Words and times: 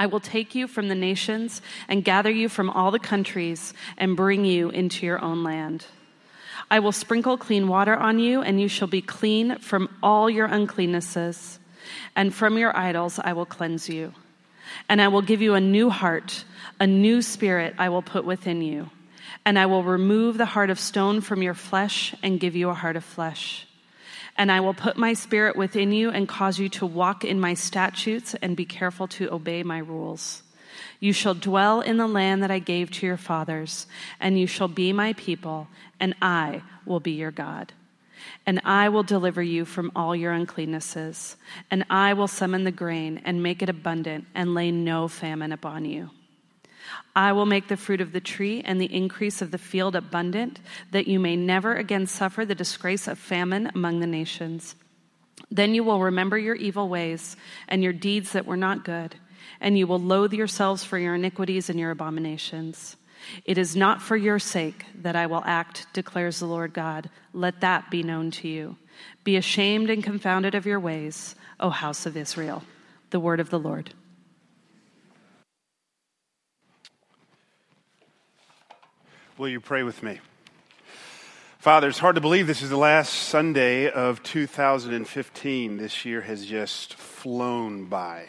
I 0.00 0.06
will 0.06 0.18
take 0.18 0.54
you 0.54 0.66
from 0.66 0.88
the 0.88 0.94
nations 0.94 1.60
and 1.86 2.02
gather 2.02 2.30
you 2.30 2.48
from 2.48 2.70
all 2.70 2.90
the 2.90 2.98
countries 2.98 3.74
and 3.98 4.16
bring 4.16 4.46
you 4.46 4.70
into 4.70 5.04
your 5.04 5.22
own 5.22 5.44
land. 5.44 5.84
I 6.70 6.78
will 6.78 6.90
sprinkle 6.90 7.36
clean 7.36 7.68
water 7.68 7.94
on 7.94 8.18
you, 8.18 8.40
and 8.40 8.58
you 8.58 8.66
shall 8.66 8.88
be 8.88 9.02
clean 9.02 9.58
from 9.58 9.94
all 10.02 10.30
your 10.30 10.48
uncleannesses, 10.48 11.58
and 12.16 12.34
from 12.34 12.56
your 12.56 12.74
idols 12.74 13.20
I 13.22 13.34
will 13.34 13.44
cleanse 13.44 13.90
you. 13.90 14.14
And 14.88 15.02
I 15.02 15.08
will 15.08 15.20
give 15.20 15.42
you 15.42 15.52
a 15.52 15.60
new 15.60 15.90
heart, 15.90 16.44
a 16.80 16.86
new 16.86 17.20
spirit 17.20 17.74
I 17.76 17.90
will 17.90 18.00
put 18.00 18.24
within 18.24 18.62
you. 18.62 18.88
And 19.44 19.58
I 19.58 19.66
will 19.66 19.84
remove 19.84 20.38
the 20.38 20.46
heart 20.46 20.70
of 20.70 20.80
stone 20.80 21.20
from 21.20 21.42
your 21.42 21.54
flesh 21.54 22.14
and 22.22 22.40
give 22.40 22.56
you 22.56 22.70
a 22.70 22.74
heart 22.74 22.96
of 22.96 23.04
flesh. 23.04 23.66
And 24.36 24.50
I 24.50 24.60
will 24.60 24.74
put 24.74 24.96
my 24.96 25.12
spirit 25.12 25.56
within 25.56 25.92
you 25.92 26.10
and 26.10 26.28
cause 26.28 26.58
you 26.58 26.68
to 26.70 26.86
walk 26.86 27.24
in 27.24 27.40
my 27.40 27.54
statutes 27.54 28.34
and 28.40 28.56
be 28.56 28.64
careful 28.64 29.06
to 29.08 29.32
obey 29.32 29.62
my 29.62 29.78
rules. 29.78 30.42
You 30.98 31.12
shall 31.12 31.34
dwell 31.34 31.80
in 31.80 31.96
the 31.96 32.06
land 32.06 32.42
that 32.42 32.50
I 32.50 32.58
gave 32.58 32.90
to 32.92 33.06
your 33.06 33.16
fathers, 33.16 33.86
and 34.20 34.38
you 34.38 34.46
shall 34.46 34.68
be 34.68 34.92
my 34.92 35.14
people, 35.14 35.68
and 35.98 36.14
I 36.22 36.62
will 36.86 37.00
be 37.00 37.12
your 37.12 37.30
God. 37.30 37.72
And 38.46 38.60
I 38.64 38.88
will 38.88 39.02
deliver 39.02 39.42
you 39.42 39.64
from 39.64 39.92
all 39.96 40.14
your 40.14 40.32
uncleannesses, 40.32 41.36
and 41.70 41.84
I 41.90 42.12
will 42.14 42.28
summon 42.28 42.64
the 42.64 42.70
grain 42.70 43.20
and 43.24 43.42
make 43.42 43.62
it 43.62 43.68
abundant, 43.68 44.26
and 44.34 44.54
lay 44.54 44.70
no 44.70 45.08
famine 45.08 45.52
upon 45.52 45.84
you. 45.84 46.10
I 47.14 47.32
will 47.32 47.46
make 47.46 47.68
the 47.68 47.76
fruit 47.76 48.00
of 48.00 48.12
the 48.12 48.20
tree 48.20 48.62
and 48.64 48.80
the 48.80 48.94
increase 48.94 49.42
of 49.42 49.50
the 49.50 49.58
field 49.58 49.96
abundant, 49.96 50.60
that 50.90 51.06
you 51.06 51.18
may 51.20 51.36
never 51.36 51.74
again 51.74 52.06
suffer 52.06 52.44
the 52.44 52.54
disgrace 52.54 53.08
of 53.08 53.18
famine 53.18 53.70
among 53.74 54.00
the 54.00 54.06
nations. 54.06 54.74
Then 55.50 55.74
you 55.74 55.84
will 55.84 56.00
remember 56.00 56.38
your 56.38 56.54
evil 56.54 56.88
ways 56.88 57.36
and 57.68 57.82
your 57.82 57.92
deeds 57.92 58.32
that 58.32 58.46
were 58.46 58.56
not 58.56 58.84
good, 58.84 59.16
and 59.60 59.76
you 59.76 59.86
will 59.86 59.98
loathe 59.98 60.32
yourselves 60.32 60.84
for 60.84 60.98
your 60.98 61.14
iniquities 61.14 61.68
and 61.68 61.78
your 61.78 61.90
abominations. 61.90 62.96
It 63.44 63.58
is 63.58 63.76
not 63.76 64.00
for 64.00 64.16
your 64.16 64.38
sake 64.38 64.86
that 65.02 65.16
I 65.16 65.26
will 65.26 65.42
act, 65.44 65.86
declares 65.92 66.38
the 66.38 66.46
Lord 66.46 66.72
God. 66.72 67.10
Let 67.32 67.60
that 67.60 67.90
be 67.90 68.02
known 68.02 68.30
to 68.32 68.48
you. 68.48 68.76
Be 69.24 69.36
ashamed 69.36 69.90
and 69.90 70.02
confounded 70.02 70.54
of 70.54 70.66
your 70.66 70.80
ways, 70.80 71.34
O 71.58 71.70
house 71.70 72.06
of 72.06 72.16
Israel. 72.16 72.62
The 73.10 73.20
word 73.20 73.40
of 73.40 73.50
the 73.50 73.58
Lord. 73.58 73.92
Will 79.40 79.48
you 79.48 79.58
pray 79.58 79.84
with 79.84 80.02
me? 80.02 80.20
Father, 81.60 81.88
it's 81.88 81.98
hard 81.98 82.16
to 82.16 82.20
believe 82.20 82.46
this 82.46 82.60
is 82.60 82.68
the 82.68 82.76
last 82.76 83.10
Sunday 83.10 83.90
of 83.90 84.22
2015. 84.22 85.78
This 85.78 86.04
year 86.04 86.20
has 86.20 86.44
just 86.44 86.92
flown 86.92 87.86
by. 87.86 88.26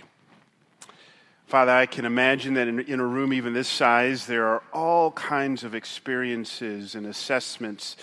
Father, 1.48 1.74
I 1.74 1.86
can 1.86 2.06
imagine 2.06 2.54
that 2.54 2.70
in, 2.70 2.80
in, 2.80 3.02
a 3.02 3.06
room 3.06 3.34
even 3.34 3.52
this 3.52 3.68
size, 3.68 4.26
there 4.26 4.48
are 4.48 4.64
all 4.72 5.12
kinds 5.12 5.66
of 5.66 5.76
experiences 5.76 6.96
and 6.96 7.06
assessments, 7.06 7.98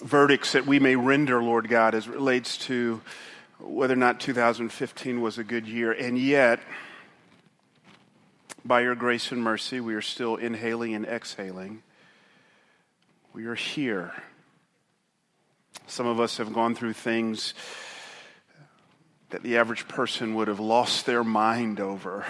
verdicts 0.00 0.52
that 0.52 0.64
we 0.64 0.78
may 0.78 0.94
render, 0.94 1.42
Lord 1.42 1.68
God, 1.68 1.96
as 1.96 2.06
relates 2.06 2.56
to 2.68 3.00
whether 3.58 3.94
or 3.94 3.96
not 3.96 4.20
2015 4.20 5.20
was 5.20 5.38
a 5.38 5.42
good 5.42 5.66
year. 5.66 5.90
And 5.90 6.16
yet, 6.16 6.60
by 8.64 8.82
your 8.82 8.94
grace 8.94 9.32
and 9.32 9.42
mercy, 9.42 9.80
we 9.80 9.96
are 9.96 10.00
still 10.00 10.36
inhaling 10.36 10.94
and 10.94 11.04
exhaling. 11.04 11.82
We 13.38 13.46
are 13.46 13.54
here. 13.54 14.12
Some 15.86 16.08
of 16.08 16.18
us 16.18 16.38
have 16.38 16.52
gone 16.52 16.74
through 16.74 16.94
things 16.94 17.54
that 19.30 19.44
the 19.44 19.58
average 19.58 19.86
person 19.86 20.34
would 20.34 20.48
have 20.48 20.58
lost 20.58 21.06
their 21.06 21.22
mind 21.22 21.78
over. 21.78 22.26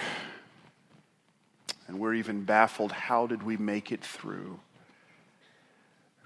And 1.87 1.99
we're 1.99 2.13
even 2.13 2.45
baffled 2.45 2.93
how 2.93 3.27
did 3.27 3.43
we 3.43 3.57
make 3.57 3.91
it 3.91 4.05
through? 4.05 4.61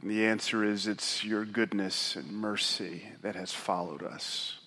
And 0.00 0.10
the 0.10 0.26
answer 0.26 0.64
is 0.64 0.88
it's 0.88 1.22
your 1.22 1.44
goodness 1.44 2.16
and 2.16 2.32
mercy 2.32 3.04
that 3.22 3.36
has 3.36 3.52
followed 3.52 4.02
us. 4.02 4.58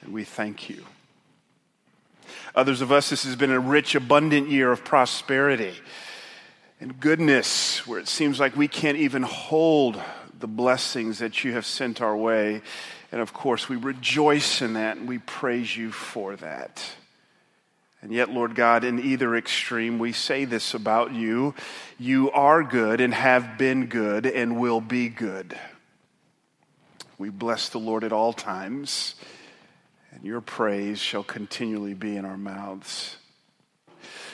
And 0.00 0.12
we 0.12 0.24
thank 0.24 0.68
you. 0.68 0.84
Others 2.56 2.80
of 2.80 2.90
us, 2.90 3.10
this 3.10 3.22
has 3.22 3.36
been 3.36 3.52
a 3.52 3.60
rich, 3.60 3.94
abundant 3.94 4.50
year 4.50 4.72
of 4.72 4.84
prosperity 4.84 5.76
and 6.82 6.98
goodness, 6.98 7.86
where 7.86 8.00
it 8.00 8.08
seems 8.08 8.40
like 8.40 8.56
we 8.56 8.66
can't 8.66 8.98
even 8.98 9.22
hold 9.22 10.02
the 10.40 10.48
blessings 10.48 11.20
that 11.20 11.44
you 11.44 11.52
have 11.52 11.64
sent 11.64 12.02
our 12.02 12.16
way. 12.16 12.60
And 13.12 13.20
of 13.20 13.32
course, 13.32 13.68
we 13.68 13.76
rejoice 13.76 14.60
in 14.60 14.72
that 14.72 14.96
and 14.96 15.06
we 15.06 15.18
praise 15.18 15.76
you 15.76 15.92
for 15.92 16.34
that. 16.34 16.84
And 18.00 18.10
yet, 18.12 18.30
Lord 18.30 18.56
God, 18.56 18.82
in 18.82 18.98
either 18.98 19.36
extreme, 19.36 20.00
we 20.00 20.10
say 20.10 20.44
this 20.44 20.74
about 20.74 21.12
you 21.12 21.54
you 22.00 22.32
are 22.32 22.64
good 22.64 23.00
and 23.00 23.14
have 23.14 23.56
been 23.56 23.86
good 23.86 24.26
and 24.26 24.58
will 24.58 24.80
be 24.80 25.08
good. 25.08 25.56
We 27.16 27.28
bless 27.28 27.68
the 27.68 27.78
Lord 27.78 28.02
at 28.02 28.12
all 28.12 28.32
times, 28.32 29.14
and 30.10 30.24
your 30.24 30.40
praise 30.40 30.98
shall 30.98 31.22
continually 31.22 31.94
be 31.94 32.16
in 32.16 32.24
our 32.24 32.36
mouths. 32.36 33.18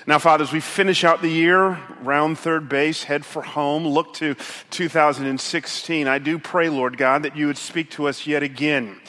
Now, 0.08 0.18
Father, 0.18 0.42
as 0.42 0.52
we 0.52 0.60
finish 0.60 1.04
out 1.04 1.20
the 1.20 1.28
year, 1.28 1.78
round 2.00 2.38
third 2.38 2.66
base, 2.66 3.02
head 3.02 3.26
for 3.26 3.42
home, 3.42 3.86
look 3.86 4.14
to 4.14 4.36
2016, 4.70 6.08
I 6.08 6.18
do 6.18 6.38
pray, 6.38 6.70
Lord 6.70 6.96
God, 6.96 7.24
that 7.24 7.36
you 7.36 7.46
would 7.46 7.58
speak 7.58 7.90
to 7.90 8.08
us 8.08 8.26
yet 8.26 8.42
again. 8.42 9.02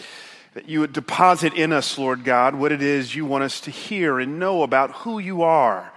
That 0.55 0.67
you 0.67 0.81
would 0.81 0.91
deposit 0.91 1.53
in 1.53 1.71
us, 1.71 1.97
Lord 1.97 2.25
God, 2.25 2.53
what 2.53 2.73
it 2.73 2.81
is 2.81 3.15
you 3.15 3.23
want 3.23 3.45
us 3.45 3.61
to 3.61 3.71
hear 3.71 4.19
and 4.19 4.39
know 4.39 4.61
about 4.61 4.91
who 4.91 5.19
you 5.19 5.41
are. 5.41 5.93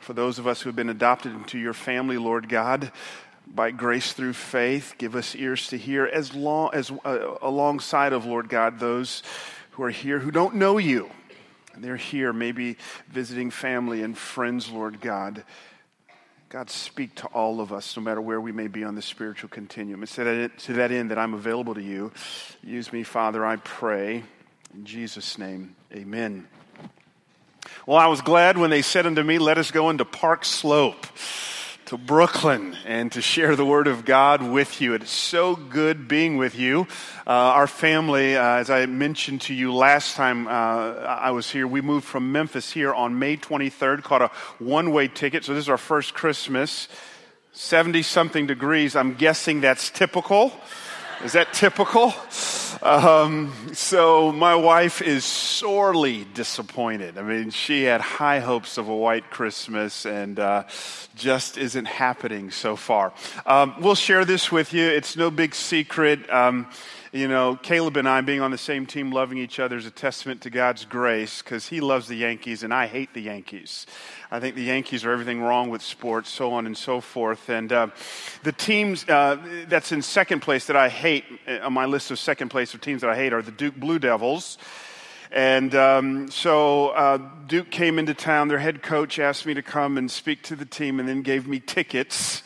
For 0.00 0.14
those 0.14 0.38
of 0.38 0.46
us 0.46 0.62
who 0.62 0.70
have 0.70 0.76
been 0.76 0.88
adopted 0.88 1.34
into 1.34 1.58
your 1.58 1.74
family, 1.74 2.16
Lord 2.16 2.48
God, 2.48 2.92
by 3.46 3.72
grace 3.72 4.14
through 4.14 4.32
faith, 4.32 4.94
give 4.96 5.14
us 5.14 5.36
ears 5.36 5.68
to 5.68 5.76
hear 5.76 6.06
as 6.06 6.34
long 6.34 6.70
as 6.72 6.90
uh, 7.04 7.36
alongside 7.42 8.14
of 8.14 8.24
Lord 8.24 8.48
God 8.48 8.78
those 8.78 9.22
who 9.72 9.82
are 9.82 9.90
here 9.90 10.18
who 10.18 10.30
don't 10.30 10.54
know 10.54 10.78
you 10.78 11.10
they're 11.78 11.96
here, 11.96 12.32
maybe 12.32 12.76
visiting 13.08 13.50
family 13.50 14.02
and 14.02 14.16
friends, 14.16 14.70
Lord 14.70 15.00
God. 15.00 15.44
God, 16.48 16.70
speak 16.70 17.14
to 17.16 17.26
all 17.28 17.60
of 17.60 17.72
us, 17.72 17.96
no 17.96 18.02
matter 18.02 18.20
where 18.20 18.40
we 18.40 18.52
may 18.52 18.68
be 18.68 18.84
on 18.84 18.94
the 18.94 19.02
spiritual 19.02 19.48
continuum. 19.48 20.06
To 20.06 20.48
to 20.48 20.72
that 20.74 20.92
end 20.92 21.10
that 21.10 21.18
I'm 21.18 21.34
available 21.34 21.74
to 21.74 21.82
you. 21.82 22.12
Use 22.62 22.92
me, 22.92 23.02
Father, 23.02 23.44
I 23.44 23.56
pray. 23.56 24.22
In 24.72 24.84
Jesus' 24.84 25.38
name, 25.38 25.74
amen. 25.92 26.46
Well, 27.86 27.96
I 27.96 28.06
was 28.06 28.20
glad 28.20 28.56
when 28.56 28.70
they 28.70 28.82
said 28.82 29.06
unto 29.06 29.22
me, 29.22 29.38
Let 29.38 29.58
us 29.58 29.70
go 29.70 29.90
into 29.90 30.04
Park 30.04 30.44
Slope 30.44 31.06
to 31.94 31.98
Brooklyn 31.98 32.76
and 32.84 33.12
to 33.12 33.22
share 33.22 33.54
the 33.54 33.64
Word 33.64 33.86
of 33.86 34.04
God 34.04 34.42
with 34.42 34.80
you. 34.80 34.94
It's 34.94 35.12
so 35.12 35.54
good 35.54 36.08
being 36.08 36.36
with 36.36 36.58
you. 36.58 36.88
Uh, 37.24 37.30
our 37.30 37.68
family, 37.68 38.36
uh, 38.36 38.56
as 38.56 38.68
I 38.68 38.86
mentioned 38.86 39.42
to 39.42 39.54
you 39.54 39.72
last 39.72 40.16
time 40.16 40.48
uh, 40.48 40.50
I 40.50 41.30
was 41.30 41.48
here, 41.48 41.68
we 41.68 41.80
moved 41.80 42.04
from 42.04 42.32
Memphis 42.32 42.72
here 42.72 42.92
on 42.92 43.20
May 43.20 43.36
23rd, 43.36 44.02
caught 44.02 44.22
a 44.22 44.30
one 44.58 44.90
way 44.90 45.06
ticket. 45.06 45.44
So 45.44 45.54
this 45.54 45.62
is 45.62 45.68
our 45.68 45.78
first 45.78 46.14
Christmas. 46.14 46.88
70 47.52 48.02
something 48.02 48.48
degrees. 48.48 48.96
I'm 48.96 49.14
guessing 49.14 49.60
that's 49.60 49.88
typical. 49.90 50.52
Is 51.24 51.32
that 51.32 51.54
typical? 51.54 52.12
Um, 52.82 53.50
so 53.72 54.30
my 54.30 54.54
wife 54.56 55.00
is 55.00 55.24
sorely 55.24 56.26
disappointed. 56.34 57.16
I 57.16 57.22
mean, 57.22 57.48
she 57.48 57.84
had 57.84 58.02
high 58.02 58.40
hopes 58.40 58.76
of 58.76 58.90
a 58.90 58.94
white 58.94 59.30
Christmas 59.30 60.04
and 60.04 60.38
uh, 60.38 60.64
just 61.14 61.56
isn't 61.56 61.86
happening 61.86 62.50
so 62.50 62.76
far. 62.76 63.14
Um, 63.46 63.74
we'll 63.80 63.94
share 63.94 64.26
this 64.26 64.52
with 64.52 64.74
you. 64.74 64.86
It's 64.86 65.16
no 65.16 65.30
big 65.30 65.54
secret. 65.54 66.30
Um, 66.30 66.66
you 67.14 67.28
know, 67.28 67.54
Caleb 67.54 67.96
and 67.96 68.08
I 68.08 68.20
being 68.22 68.40
on 68.40 68.50
the 68.50 68.58
same 68.58 68.86
team, 68.86 69.12
loving 69.12 69.38
each 69.38 69.60
other 69.60 69.76
is 69.76 69.86
a 69.86 69.90
testament 69.92 70.40
to 70.40 70.50
God's 70.50 70.84
grace 70.84 71.42
because 71.42 71.68
he 71.68 71.80
loves 71.80 72.08
the 72.08 72.16
Yankees 72.16 72.64
and 72.64 72.74
I 72.74 72.88
hate 72.88 73.14
the 73.14 73.22
Yankees. 73.22 73.86
I 74.32 74.40
think 74.40 74.56
the 74.56 74.64
Yankees 74.64 75.04
are 75.04 75.12
everything 75.12 75.40
wrong 75.40 75.70
with 75.70 75.80
sports, 75.80 76.28
so 76.28 76.52
on 76.54 76.66
and 76.66 76.76
so 76.76 77.00
forth. 77.00 77.48
And 77.48 77.72
uh, 77.72 77.86
the 78.42 78.50
teams 78.50 79.08
uh, 79.08 79.36
that's 79.68 79.92
in 79.92 80.02
second 80.02 80.40
place 80.40 80.66
that 80.66 80.74
I 80.74 80.88
hate 80.88 81.24
uh, 81.46 81.60
on 81.62 81.72
my 81.72 81.86
list 81.86 82.10
of 82.10 82.18
second 82.18 82.48
place 82.48 82.74
of 82.74 82.80
teams 82.80 83.02
that 83.02 83.10
I 83.10 83.14
hate 83.14 83.32
are 83.32 83.42
the 83.42 83.52
Duke 83.52 83.76
Blue 83.76 84.00
Devils. 84.00 84.58
And 85.30 85.72
um, 85.76 86.28
so 86.32 86.88
uh, 86.88 87.18
Duke 87.46 87.70
came 87.70 88.00
into 88.00 88.14
town. 88.14 88.48
Their 88.48 88.58
head 88.58 88.82
coach 88.82 89.20
asked 89.20 89.46
me 89.46 89.54
to 89.54 89.62
come 89.62 89.98
and 89.98 90.10
speak 90.10 90.42
to 90.44 90.56
the 90.56 90.66
team 90.66 90.98
and 90.98 91.08
then 91.08 91.22
gave 91.22 91.46
me 91.46 91.60
tickets 91.60 92.42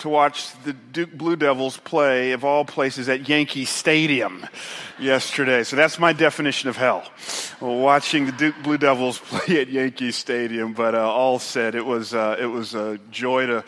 to 0.00 0.08
watch 0.08 0.52
the 0.64 0.72
Duke 0.72 1.12
Blue 1.12 1.36
Devils 1.36 1.76
play, 1.78 2.32
of 2.32 2.44
all 2.44 2.64
places, 2.64 3.08
at 3.08 3.28
Yankee 3.28 3.64
Stadium 3.64 4.46
yesterday. 4.98 5.64
So 5.64 5.76
that's 5.76 5.98
my 5.98 6.12
definition 6.12 6.68
of 6.68 6.76
hell. 6.76 7.08
Watching 7.60 8.26
the 8.26 8.32
Duke 8.32 8.54
Blue 8.62 8.78
Devils 8.78 9.18
play 9.24 9.60
at 9.60 9.68
Yankee 9.68 10.12
Stadium. 10.12 10.72
But 10.72 10.94
uh, 10.94 11.10
all 11.10 11.38
said, 11.38 11.74
it 11.74 11.84
was, 11.84 12.14
uh, 12.14 12.36
it 12.38 12.46
was 12.46 12.74
a 12.74 12.98
joy 13.10 13.46
to 13.46 13.64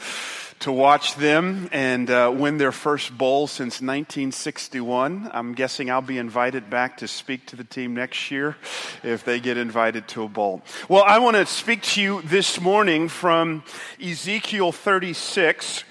to 0.61 0.73
watch 0.73 1.15
them 1.15 1.69
and 1.71 2.11
uh, 2.11 2.33
win 2.35 2.59
their 2.59 2.73
first 2.73 3.17
bowl 3.17 3.47
since 3.47 3.75
1961. 3.75 5.31
I'm 5.33 5.55
guessing 5.55 5.91
I'll 5.91 6.03
be 6.03 6.19
invited 6.19 6.69
back 6.69 6.99
to 6.99 7.09
speak 7.09 7.47
to 7.47 7.57
the 7.57 7.65
team 7.65 7.95
next 7.95 8.31
year 8.31 8.57
if 9.03 9.25
they 9.25 9.39
get 9.39 9.57
invited 9.57 10.09
to 10.09 10.25
a 10.25 10.29
bowl. 10.29 10.63
Well, 10.89 11.05
I 11.05 11.21
want 11.21 11.37
to 11.37 11.47
speak 11.47 11.83
to 11.83 12.03
you 12.03 12.23
this 12.23 12.61
morning 12.61 13.09
from 13.09 13.63
Ezekiel 14.03 14.73
36. 14.73 15.85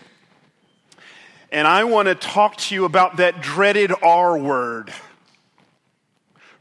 And 1.50 1.66
I 1.66 1.86
want 1.86 2.10
to 2.10 2.16
talk 2.16 2.58
to 2.58 2.76
you 2.76 2.84
about 2.84 3.18
that 3.18 3.42
dreaded 3.42 3.94
R 4.04 4.38
word 4.38 4.94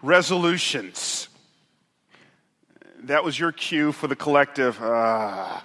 resolutions. 0.00 1.28
That 3.00 3.24
was 3.24 3.36
your 3.36 3.50
cue 3.50 3.90
for 3.90 4.06
the 4.06 4.14
collective. 4.14 4.80
Uh, 4.80 5.60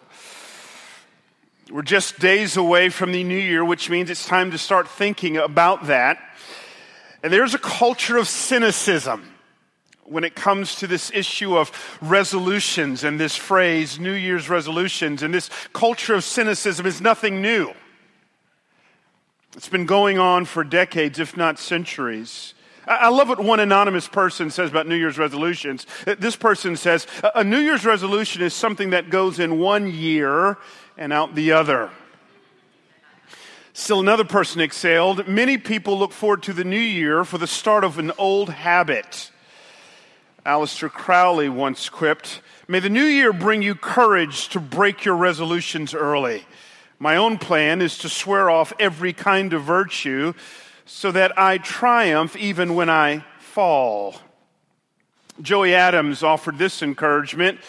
we're 1.70 1.84
just 1.84 2.20
days 2.20 2.58
away 2.58 2.90
from 2.90 3.12
the 3.12 3.24
new 3.24 3.38
year, 3.38 3.64
which 3.64 3.92
means 3.92 4.10
it's 4.10 4.26
time 4.26 4.50
to 4.52 4.58
start 4.58 4.88
thinking 4.88 5.38
about 5.38 5.86
that. 5.86 6.18
And 7.22 7.32
there's 7.32 7.54
a 7.54 7.60
culture 7.60 8.18
of 8.18 8.28
cynicism 8.28 9.32
when 10.04 10.24
it 10.24 10.34
comes 10.34 10.76
to 10.78 10.88
this 10.88 11.12
issue 11.14 11.56
of 11.56 11.72
resolutions 12.02 13.04
and 13.04 13.20
this 13.20 13.36
phrase, 13.36 14.00
New 14.00 14.14
Year's 14.14 14.50
resolutions. 14.50 15.22
And 15.22 15.32
this 15.32 15.52
culture 15.74 16.16
of 16.16 16.24
cynicism 16.24 16.88
is 16.88 17.02
nothing 17.02 17.40
new. 17.40 17.72
It's 19.56 19.68
been 19.68 19.86
going 19.86 20.18
on 20.18 20.46
for 20.46 20.64
decades, 20.64 21.20
if 21.20 21.36
not 21.36 21.60
centuries. 21.60 22.54
I 22.88 23.10
love 23.10 23.30
what 23.30 23.40
one 23.40 23.60
anonymous 23.60 24.08
person 24.08 24.50
says 24.50 24.70
about 24.70 24.88
New 24.88 24.96
Year's 24.96 25.18
resolutions. 25.18 25.86
Uh, 26.08 26.16
this 26.18 26.36
person 26.36 26.76
says, 26.76 27.06
A 27.36 27.44
New 27.44 27.60
Year's 27.60 27.86
resolution 27.86 28.42
is 28.42 28.54
something 28.54 28.90
that 28.90 29.10
goes 29.10 29.40
in 29.40 29.60
one 29.60 29.92
year 29.92 30.58
and 30.98 31.14
out 31.14 31.36
the 31.36 31.52
other. 31.52 31.92
Still 33.74 34.00
another 34.00 34.26
person 34.26 34.62
exhaled. 34.62 35.28
Many 35.28 35.58
people 35.58 35.98
look 35.98 36.12
forward 36.12 36.44
to 36.44 36.54
the 36.54 36.64
new 36.64 36.80
year 36.80 37.24
for 37.24 37.38
the 37.38 37.48
start 37.48 37.84
of 37.84 38.00
an 38.00 38.12
old 38.18 38.50
habit. 38.50 39.32
Aleister 40.46 40.90
Crowley 40.90 41.50
once 41.50 41.88
quipped, 41.88 42.42
May 42.68 42.80
the 42.80 42.90
new 42.90 43.04
year 43.04 43.32
bring 43.32 43.62
you 43.62 43.76
courage 43.76 44.50
to 44.50 44.60
break 44.60 45.06
your 45.06 45.16
resolutions 45.16 45.94
early. 45.94 46.46
My 47.02 47.16
own 47.16 47.40
plan 47.40 47.82
is 47.82 47.98
to 47.98 48.10
swear 48.10 48.52
off 48.52 48.74
every 48.80 49.12
kind 49.12 49.54
of 49.54 49.64
virtue 49.64 50.34
so 50.86 51.12
that 51.12 51.36
I 51.36 51.58
triumph 51.58 52.36
even 52.36 52.76
when 52.76 52.92
I 52.92 53.26
fall. 53.40 54.18
Joey 55.42 55.74
Adams 55.74 56.22
offered 56.22 56.60
this 56.60 56.84
encouragement 56.84 57.60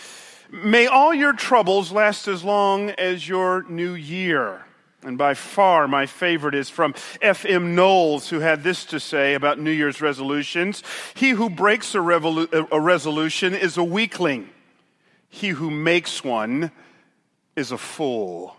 May 0.51 0.87
all 0.87 1.15
your 1.15 1.33
troubles 1.33 1.93
last 1.93 2.29
as 2.29 2.45
long 2.45 2.91
as 2.91 3.27
your 3.27 3.65
new 3.71 3.95
year. 3.95 4.67
And 5.03 5.17
by 5.17 5.33
far, 5.33 5.89
my 5.89 6.05
favorite 6.05 6.55
is 6.55 6.69
from 6.69 6.95
F.M. 7.23 7.75
Knowles, 7.75 8.29
who 8.29 8.41
had 8.41 8.63
this 8.63 8.85
to 8.85 9.01
say 9.01 9.33
about 9.33 9.59
New 9.59 9.71
Year's 9.71 10.03
resolutions 10.03 10.83
He 11.15 11.31
who 11.31 11.49
breaks 11.49 11.95
a, 11.95 11.99
revolu- 12.01 12.69
a 12.71 12.79
resolution 12.79 13.55
is 13.55 13.79
a 13.79 13.83
weakling, 13.83 14.51
he 15.31 15.49
who 15.49 15.71
makes 15.71 16.23
one 16.23 16.71
is 17.57 17.73
a 17.73 17.79
fool. 17.79 18.59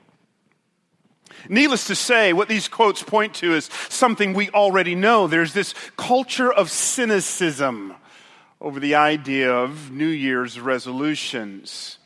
Needless 1.49 1.87
to 1.87 1.95
say, 1.95 2.33
what 2.33 2.47
these 2.47 2.67
quotes 2.67 3.03
point 3.03 3.33
to 3.35 3.53
is 3.53 3.69
something 3.89 4.33
we 4.33 4.49
already 4.49 4.95
know. 4.95 5.27
There's 5.27 5.53
this 5.53 5.73
culture 5.97 6.51
of 6.51 6.69
cynicism 6.69 7.95
over 8.59 8.79
the 8.79 8.95
idea 8.95 9.53
of 9.53 9.91
New 9.91 10.07
Year's 10.07 10.59
resolutions. 10.59 11.97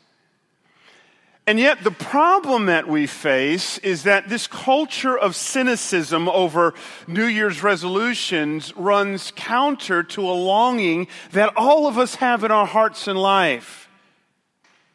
And 1.46 1.58
yet, 1.58 1.82
the 1.82 1.90
problem 1.90 2.66
that 2.66 2.86
we 2.86 3.06
face 3.06 3.78
is 3.78 4.02
that 4.02 4.28
this 4.28 4.46
culture 4.46 5.16
of 5.16 5.34
cynicism 5.34 6.28
over 6.28 6.74
New 7.06 7.24
Year's 7.24 7.62
resolutions 7.62 8.76
runs 8.76 9.32
counter 9.34 10.02
to 10.02 10.20
a 10.20 10.32
longing 10.32 11.08
that 11.30 11.54
all 11.56 11.86
of 11.86 11.96
us 11.96 12.16
have 12.16 12.44
in 12.44 12.50
our 12.50 12.66
hearts 12.66 13.08
and 13.08 13.18
life. 13.18 13.88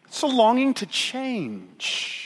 It's 0.05 0.21
a 0.21 0.27
longing 0.27 0.75
to 0.75 0.85
change. 0.85 2.22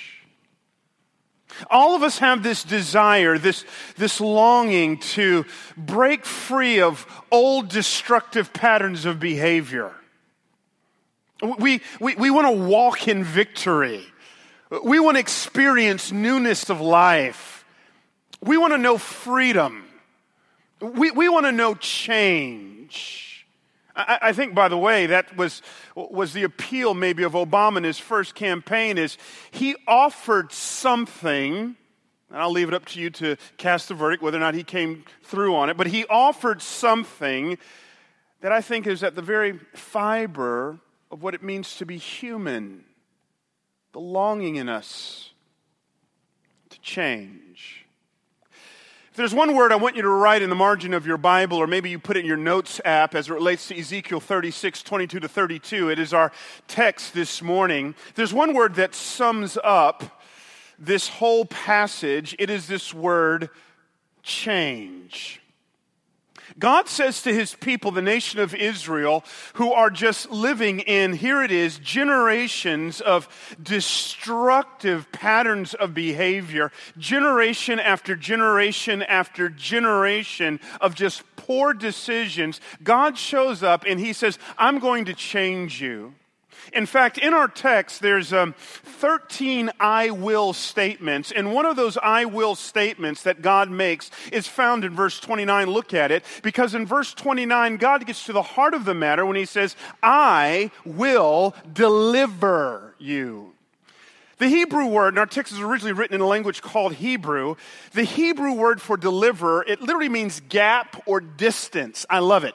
All 1.69 1.95
of 1.95 2.03
us 2.03 2.19
have 2.19 2.43
this 2.43 2.63
desire, 2.63 3.37
this, 3.37 3.65
this 3.97 4.21
longing 4.21 4.99
to 4.99 5.45
break 5.75 6.25
free 6.25 6.81
of 6.81 7.05
old 7.31 7.69
destructive 7.69 8.53
patterns 8.53 9.05
of 9.05 9.19
behavior. 9.19 9.93
We, 11.59 11.81
we, 11.99 12.15
we 12.15 12.29
want 12.29 12.47
to 12.47 12.63
walk 12.65 13.07
in 13.07 13.23
victory. 13.23 14.05
We 14.83 14.99
want 14.99 15.15
to 15.15 15.19
experience 15.19 16.11
newness 16.11 16.69
of 16.69 16.81
life. 16.81 17.65
We 18.41 18.57
want 18.57 18.73
to 18.73 18.77
know 18.77 18.97
freedom. 18.97 19.85
We, 20.81 21.11
we 21.11 21.29
want 21.29 21.45
to 21.45 21.51
know 21.51 21.75
change. 21.75 23.26
I, 23.97 24.19
I, 24.21 24.33
think, 24.33 24.53
by 24.53 24.67
the 24.67 24.77
way, 24.77 25.07
that 25.07 25.35
was, 25.35 25.63
was 25.95 26.31
the 26.33 26.43
appeal 26.43 26.93
maybe 26.93 27.23
of 27.23 27.33
Obama 27.33 27.77
in 27.77 27.83
his 27.83 27.97
first 27.97 28.35
campaign 28.35 28.97
is 28.97 29.17
he 29.49 29.75
offered 29.87 30.51
something, 30.51 31.75
and 32.29 32.37
I'll 32.37 32.51
leave 32.51 32.67
it 32.67 32.75
up 32.75 32.85
to 32.85 32.99
you 32.99 33.09
to 33.09 33.37
cast 33.57 33.87
the 33.87 33.95
verdict 33.95 34.21
whether 34.21 34.37
or 34.37 34.41
not 34.41 34.53
he 34.53 34.63
came 34.63 35.03
through 35.23 35.55
on 35.55 35.69
it, 35.71 35.77
but 35.77 35.87
he 35.87 36.05
offered 36.05 36.61
something 36.61 37.57
that 38.41 38.51
I 38.51 38.61
think 38.61 38.85
is 38.85 39.01
at 39.01 39.15
the 39.15 39.21
very 39.23 39.59
fiber 39.73 40.79
of 41.09 41.23
what 41.23 41.33
it 41.33 41.41
means 41.41 41.77
to 41.77 41.85
be 41.85 41.97
human, 41.97 42.83
the 43.93 43.99
longing 43.99 44.57
in 44.57 44.69
us 44.69 45.31
to 46.69 46.79
change 46.81 47.76
there's 49.17 49.33
one 49.33 49.55
word 49.55 49.71
I 49.71 49.77
want 49.77 49.95
you 49.95 50.03
to 50.03 50.09
write 50.09 50.43
in 50.43 50.51
the 50.51 50.55
margin 50.55 50.93
of 50.93 51.07
your 51.07 51.17
Bible, 51.17 51.57
or 51.57 51.65
maybe 51.65 51.89
you 51.89 51.97
put 51.97 52.17
it 52.17 52.19
in 52.19 52.25
your 52.27 52.37
notes 52.37 52.79
app 52.85 53.15
as 53.15 53.27
it 53.27 53.33
relates 53.33 53.67
to 53.69 53.77
Ezekiel 53.77 54.19
36, 54.19 54.83
22 54.83 55.19
to 55.21 55.27
32. 55.27 55.89
It 55.89 55.97
is 55.97 56.13
our 56.13 56.31
text 56.67 57.15
this 57.15 57.41
morning. 57.41 57.95
There's 58.13 58.31
one 58.31 58.53
word 58.53 58.75
that 58.75 58.93
sums 58.93 59.57
up 59.63 60.21
this 60.77 61.07
whole 61.07 61.45
passage. 61.45 62.35
It 62.37 62.51
is 62.51 62.67
this 62.67 62.93
word 62.93 63.49
change. 64.21 65.41
God 66.59 66.87
says 66.87 67.21
to 67.23 67.33
his 67.33 67.53
people, 67.55 67.91
the 67.91 68.01
nation 68.01 68.39
of 68.39 68.55
Israel, 68.55 69.23
who 69.53 69.73
are 69.73 69.89
just 69.89 70.31
living 70.31 70.79
in, 70.79 71.13
here 71.13 71.43
it 71.43 71.51
is, 71.51 71.77
generations 71.79 72.99
of 72.99 73.27
destructive 73.61 75.11
patterns 75.11 75.73
of 75.75 75.93
behavior, 75.93 76.71
generation 76.97 77.79
after 77.79 78.15
generation 78.15 79.03
after 79.03 79.49
generation 79.49 80.59
of 80.81 80.95
just 80.95 81.23
poor 81.35 81.73
decisions. 81.73 82.59
God 82.83 83.17
shows 83.17 83.61
up 83.61 83.83
and 83.87 83.99
he 83.99 84.13
says, 84.13 84.39
I'm 84.57 84.79
going 84.79 85.05
to 85.05 85.13
change 85.13 85.81
you. 85.81 86.13
In 86.73 86.85
fact, 86.85 87.17
in 87.17 87.33
our 87.33 87.47
text, 87.47 88.01
there's 88.01 88.33
um, 88.33 88.53
13 88.57 89.71
I 89.79 90.09
will 90.09 90.53
statements. 90.53 91.31
And 91.31 91.53
one 91.53 91.65
of 91.65 91.75
those 91.75 91.97
I 91.97 92.25
will 92.25 92.55
statements 92.55 93.23
that 93.23 93.41
God 93.41 93.69
makes 93.69 94.11
is 94.31 94.47
found 94.47 94.83
in 94.83 94.95
verse 94.95 95.19
29. 95.19 95.69
Look 95.69 95.93
at 95.93 96.11
it. 96.11 96.23
Because 96.43 96.75
in 96.75 96.85
verse 96.85 97.13
29, 97.13 97.77
God 97.77 98.05
gets 98.05 98.25
to 98.25 98.33
the 98.33 98.41
heart 98.41 98.73
of 98.73 98.85
the 98.85 98.93
matter 98.93 99.25
when 99.25 99.35
he 99.35 99.45
says, 99.45 99.75
I 100.03 100.71
will 100.85 101.55
deliver 101.71 102.95
you. 102.97 103.53
The 104.39 104.49
Hebrew 104.49 104.85
word, 104.85 105.09
and 105.09 105.19
our 105.19 105.25
text 105.25 105.51
is 105.51 105.59
originally 105.59 105.93
written 105.93 106.13
in 106.13 106.21
a 106.21 106.27
language 106.27 106.61
called 106.61 106.93
Hebrew. 106.93 107.55
The 107.93 108.03
Hebrew 108.03 108.53
word 108.53 108.79
for 108.79 108.95
deliver, 108.95 109.63
it 109.63 109.81
literally 109.81 110.09
means 110.09 110.41
gap 110.47 111.01
or 111.07 111.19
distance. 111.21 112.05
I 112.07 112.19
love 112.19 112.43
it. 112.43 112.53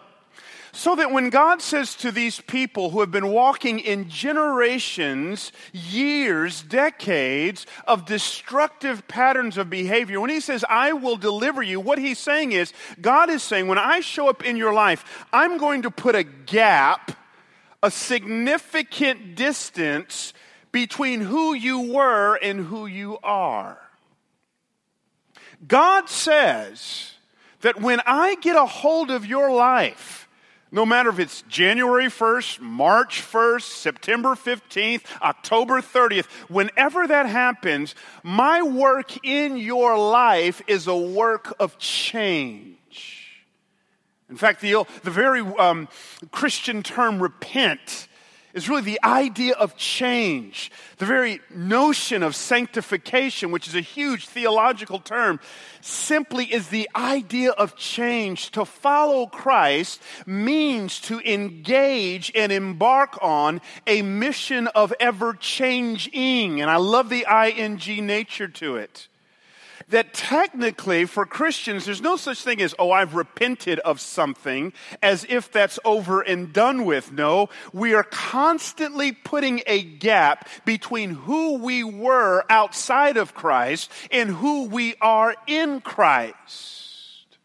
So 0.74 0.96
that 0.96 1.12
when 1.12 1.28
God 1.28 1.60
says 1.60 1.94
to 1.96 2.10
these 2.10 2.40
people 2.40 2.90
who 2.90 3.00
have 3.00 3.10
been 3.10 3.28
walking 3.28 3.78
in 3.78 4.08
generations, 4.08 5.52
years, 5.70 6.62
decades 6.62 7.66
of 7.86 8.06
destructive 8.06 9.06
patterns 9.06 9.58
of 9.58 9.68
behavior, 9.68 10.18
when 10.18 10.30
He 10.30 10.40
says, 10.40 10.64
I 10.66 10.94
will 10.94 11.18
deliver 11.18 11.62
you, 11.62 11.78
what 11.78 11.98
He's 11.98 12.18
saying 12.18 12.52
is, 12.52 12.72
God 13.02 13.28
is 13.28 13.42
saying, 13.42 13.68
when 13.68 13.76
I 13.76 14.00
show 14.00 14.30
up 14.30 14.42
in 14.42 14.56
your 14.56 14.72
life, 14.72 15.26
I'm 15.30 15.58
going 15.58 15.82
to 15.82 15.90
put 15.90 16.14
a 16.14 16.24
gap, 16.24 17.12
a 17.82 17.90
significant 17.90 19.34
distance 19.34 20.32
between 20.72 21.20
who 21.20 21.52
you 21.52 21.92
were 21.92 22.36
and 22.36 22.64
who 22.64 22.86
you 22.86 23.18
are. 23.22 23.78
God 25.68 26.08
says 26.08 27.12
that 27.60 27.80
when 27.80 28.00
I 28.06 28.36
get 28.36 28.56
a 28.56 28.64
hold 28.64 29.10
of 29.10 29.26
your 29.26 29.52
life, 29.52 30.21
no 30.72 30.86
matter 30.86 31.10
if 31.10 31.18
it's 31.18 31.42
January 31.42 32.06
1st, 32.06 32.60
March 32.60 33.20
1st, 33.20 33.62
September 33.62 34.30
15th, 34.30 35.02
October 35.20 35.82
30th, 35.82 36.24
whenever 36.48 37.06
that 37.06 37.26
happens, 37.26 37.94
my 38.22 38.62
work 38.62 39.24
in 39.24 39.58
your 39.58 39.98
life 39.98 40.62
is 40.66 40.86
a 40.86 40.96
work 40.96 41.54
of 41.60 41.78
change. 41.78 43.44
In 44.30 44.36
fact, 44.36 44.62
the, 44.62 44.84
the 45.02 45.10
very 45.10 45.42
um, 45.42 45.88
Christian 46.30 46.82
term 46.82 47.22
repent 47.22 48.08
is 48.54 48.68
really 48.68 48.82
the 48.82 49.00
idea 49.04 49.54
of 49.54 49.76
change. 49.76 50.70
The 50.98 51.06
very 51.06 51.40
notion 51.50 52.22
of 52.22 52.36
sanctification, 52.36 53.50
which 53.50 53.68
is 53.68 53.74
a 53.74 53.80
huge 53.80 54.26
theological 54.26 54.98
term, 54.98 55.40
simply 55.80 56.44
is 56.46 56.68
the 56.68 56.88
idea 56.94 57.50
of 57.52 57.76
change. 57.76 58.50
To 58.52 58.64
follow 58.64 59.26
Christ 59.26 60.02
means 60.26 61.00
to 61.02 61.20
engage 61.20 62.32
and 62.34 62.52
embark 62.52 63.18
on 63.22 63.60
a 63.86 64.02
mission 64.02 64.68
of 64.68 64.92
ever 65.00 65.34
changing. 65.34 66.60
And 66.60 66.70
I 66.70 66.76
love 66.76 67.08
the 67.08 67.26
ing 67.56 68.06
nature 68.06 68.48
to 68.48 68.76
it 68.76 69.08
that 69.92 70.14
technically 70.14 71.04
for 71.04 71.24
Christians, 71.24 71.84
there's 71.84 72.00
no 72.00 72.16
such 72.16 72.42
thing 72.42 72.60
as, 72.60 72.74
oh, 72.78 72.90
I've 72.90 73.14
repented 73.14 73.78
of 73.80 74.00
something 74.00 74.72
as 75.02 75.24
if 75.28 75.52
that's 75.52 75.78
over 75.84 76.22
and 76.22 76.52
done 76.52 76.84
with. 76.84 77.12
No, 77.12 77.50
we 77.72 77.94
are 77.94 78.02
constantly 78.02 79.12
putting 79.12 79.62
a 79.66 79.82
gap 79.82 80.48
between 80.64 81.10
who 81.10 81.58
we 81.58 81.84
were 81.84 82.44
outside 82.48 83.16
of 83.16 83.34
Christ 83.34 83.92
and 84.10 84.30
who 84.30 84.64
we 84.64 84.94
are 85.00 85.36
in 85.46 85.80
Christ. 85.82 87.36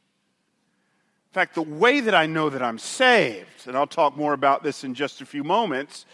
In 1.30 1.34
fact, 1.34 1.54
the 1.54 1.62
way 1.62 2.00
that 2.00 2.16
I 2.16 2.28
know 2.28 2.50
that 2.50 2.64
I'm 2.64 2.80
saved, 2.80 3.68
and 3.68 3.76
I'll 3.76 3.88
talk 3.88 4.16
more 4.16 4.34
about 4.34 4.64
this 4.64 4.84
in 4.86 4.96
just 4.96 5.22
a 5.22 5.26
few 5.26 5.44
moments, 5.44 6.06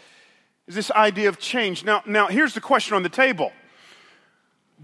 is 0.66 0.74
this 0.74 0.90
idea 0.90 1.28
of 1.28 1.38
change. 1.38 1.84
Now, 1.84 2.02
now 2.04 2.26
here's 2.26 2.54
the 2.54 2.60
question 2.60 2.96
on 2.96 3.04
the 3.04 3.08
table. 3.08 3.52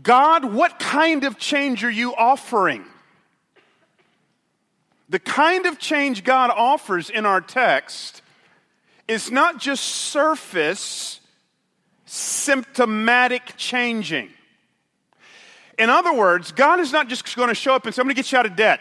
God, 0.03 0.45
what 0.45 0.79
kind 0.79 1.25
of 1.25 1.39
change 1.39 1.85
are 1.85 1.91
you 1.91 2.15
offering? 2.15 2.85
The 5.09 5.19
kind 5.19 5.67
of 5.67 5.79
change 5.79 6.23
God 6.25 6.51
offers 6.51 7.11
in 7.11 7.27
our 7.27 7.41
text 7.41 8.23
is 9.09 9.31
not 9.31 9.59
just 9.59 9.85
surface, 9.85 11.21
symptomatic 12.07 13.43
changing. 13.57 14.31
In 15.79 15.91
other 15.91 16.13
words, 16.13 16.53
God 16.53 16.79
is 16.79 16.93
not 16.93 17.09
just 17.09 17.35
going 17.35 17.49
to 17.49 17.55
show 17.55 17.75
up 17.75 17.87
and 17.87 17.95
say, 17.95 18.01
I'm 18.01 18.07
going 18.07 18.15
to 18.15 18.23
get 18.23 18.31
you 18.31 18.39
out 18.39 18.47
of 18.47 18.55
debt. 18.55 18.81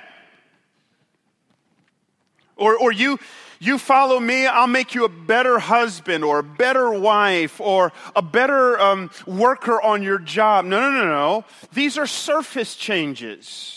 Or, 2.60 2.78
or 2.78 2.92
you, 2.92 3.18
you 3.60 3.78
follow 3.78 4.20
me, 4.20 4.46
I'll 4.46 4.68
make 4.68 4.94
you 4.94 5.06
a 5.06 5.10
better 5.10 5.60
husband 5.60 6.24
or 6.24 6.40
a 6.40 6.44
better 6.44 6.92
wife 6.92 7.60
or 7.60 7.92
a 8.16 8.22
better 8.22 8.80
um, 8.80 9.10
worker 9.26 9.82
on 9.82 10.04
your 10.04 10.20
job. 10.20 10.66
No, 10.66 10.80
no, 10.80 10.92
no, 10.92 11.06
no. 11.06 11.46
These 11.74 11.98
are 11.98 12.08
surface 12.08 12.76
changes. 12.76 13.76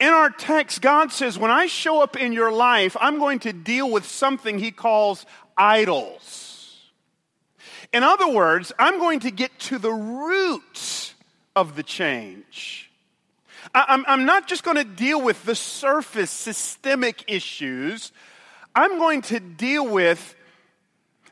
In 0.00 0.08
our 0.08 0.30
text, 0.30 0.82
God 0.82 1.12
says, 1.12 1.38
when 1.38 1.50
I 1.50 1.66
show 1.66 2.02
up 2.02 2.16
in 2.16 2.32
your 2.32 2.52
life, 2.52 2.96
I'm 3.00 3.18
going 3.18 3.38
to 3.40 3.52
deal 3.52 3.90
with 3.90 4.04
something 4.04 4.58
he 4.58 4.70
calls 4.70 5.24
idols. 5.56 6.90
In 7.92 8.02
other 8.02 8.28
words, 8.28 8.72
I'm 8.78 8.98
going 8.98 9.20
to 9.20 9.30
get 9.30 9.56
to 9.60 9.78
the 9.78 9.92
roots 9.92 11.14
of 11.54 11.76
the 11.76 11.84
change. 11.84 12.83
I'm, 13.74 14.24
not 14.24 14.46
just 14.46 14.62
going 14.62 14.76
to 14.76 14.84
deal 14.84 15.20
with 15.20 15.44
the 15.44 15.54
surface 15.54 16.30
systemic 16.30 17.24
issues 17.26 18.12
I'm 18.74 18.98
going 18.98 19.22
to 19.22 19.38
deal 19.38 19.86
with 19.86 20.34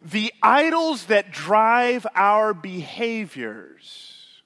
the 0.01 0.33
idols 0.43 1.07
that 1.07 1.33
drive 1.33 2.07
our 2.15 2.55
behaviors. 2.55 4.43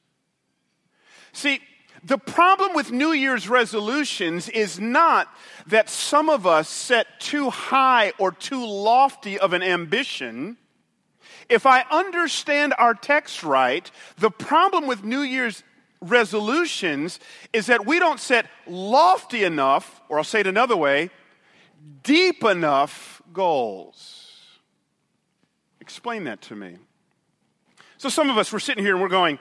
See, 1.33 1.61
the 2.03 2.19
problem 2.19 2.75
with 2.75 2.91
New 2.93 3.13
Year's 3.13 3.49
resolutions 3.49 4.49
is 4.49 4.81
not 4.81 5.29
that 5.67 5.91
some 5.91 6.31
of 6.31 6.47
us 6.47 6.69
set 6.69 7.21
too 7.21 7.51
high 7.51 8.13
or 8.19 8.33
too 8.33 8.65
lofty 8.65 9.39
of 9.39 9.53
an 9.53 9.63
ambition. 9.63 10.57
If 11.49 11.67
I 11.67 11.85
understand 11.91 12.75
our 12.79 12.95
text 12.95 13.43
right, 13.43 13.91
the 14.17 14.31
problem 14.31 14.87
with 14.87 15.05
New 15.05 15.21
Year's 15.21 15.63
resolutions 16.01 17.21
is 17.53 17.67
that 17.67 17.87
we 17.87 17.99
don't 17.99 18.21
set 18.21 18.47
lofty 18.67 19.45
enough, 19.45 20.01
or 20.09 20.19
I'll 20.19 20.25
say 20.25 20.41
it 20.41 20.47
another 20.47 20.77
way, 20.77 21.11
deep 22.03 22.45
enough 22.45 23.23
goals. 23.33 24.61
Explain 25.81 26.25
that 26.25 26.43
to 26.43 26.57
me. 26.57 26.77
So, 27.99 28.09
some 28.09 28.29
of 28.29 28.37
us, 28.37 28.53
we're 28.53 28.59
sitting 28.59 28.85
here 28.85 28.95
and 28.95 29.03
we're 29.03 29.09
going, 29.09 29.39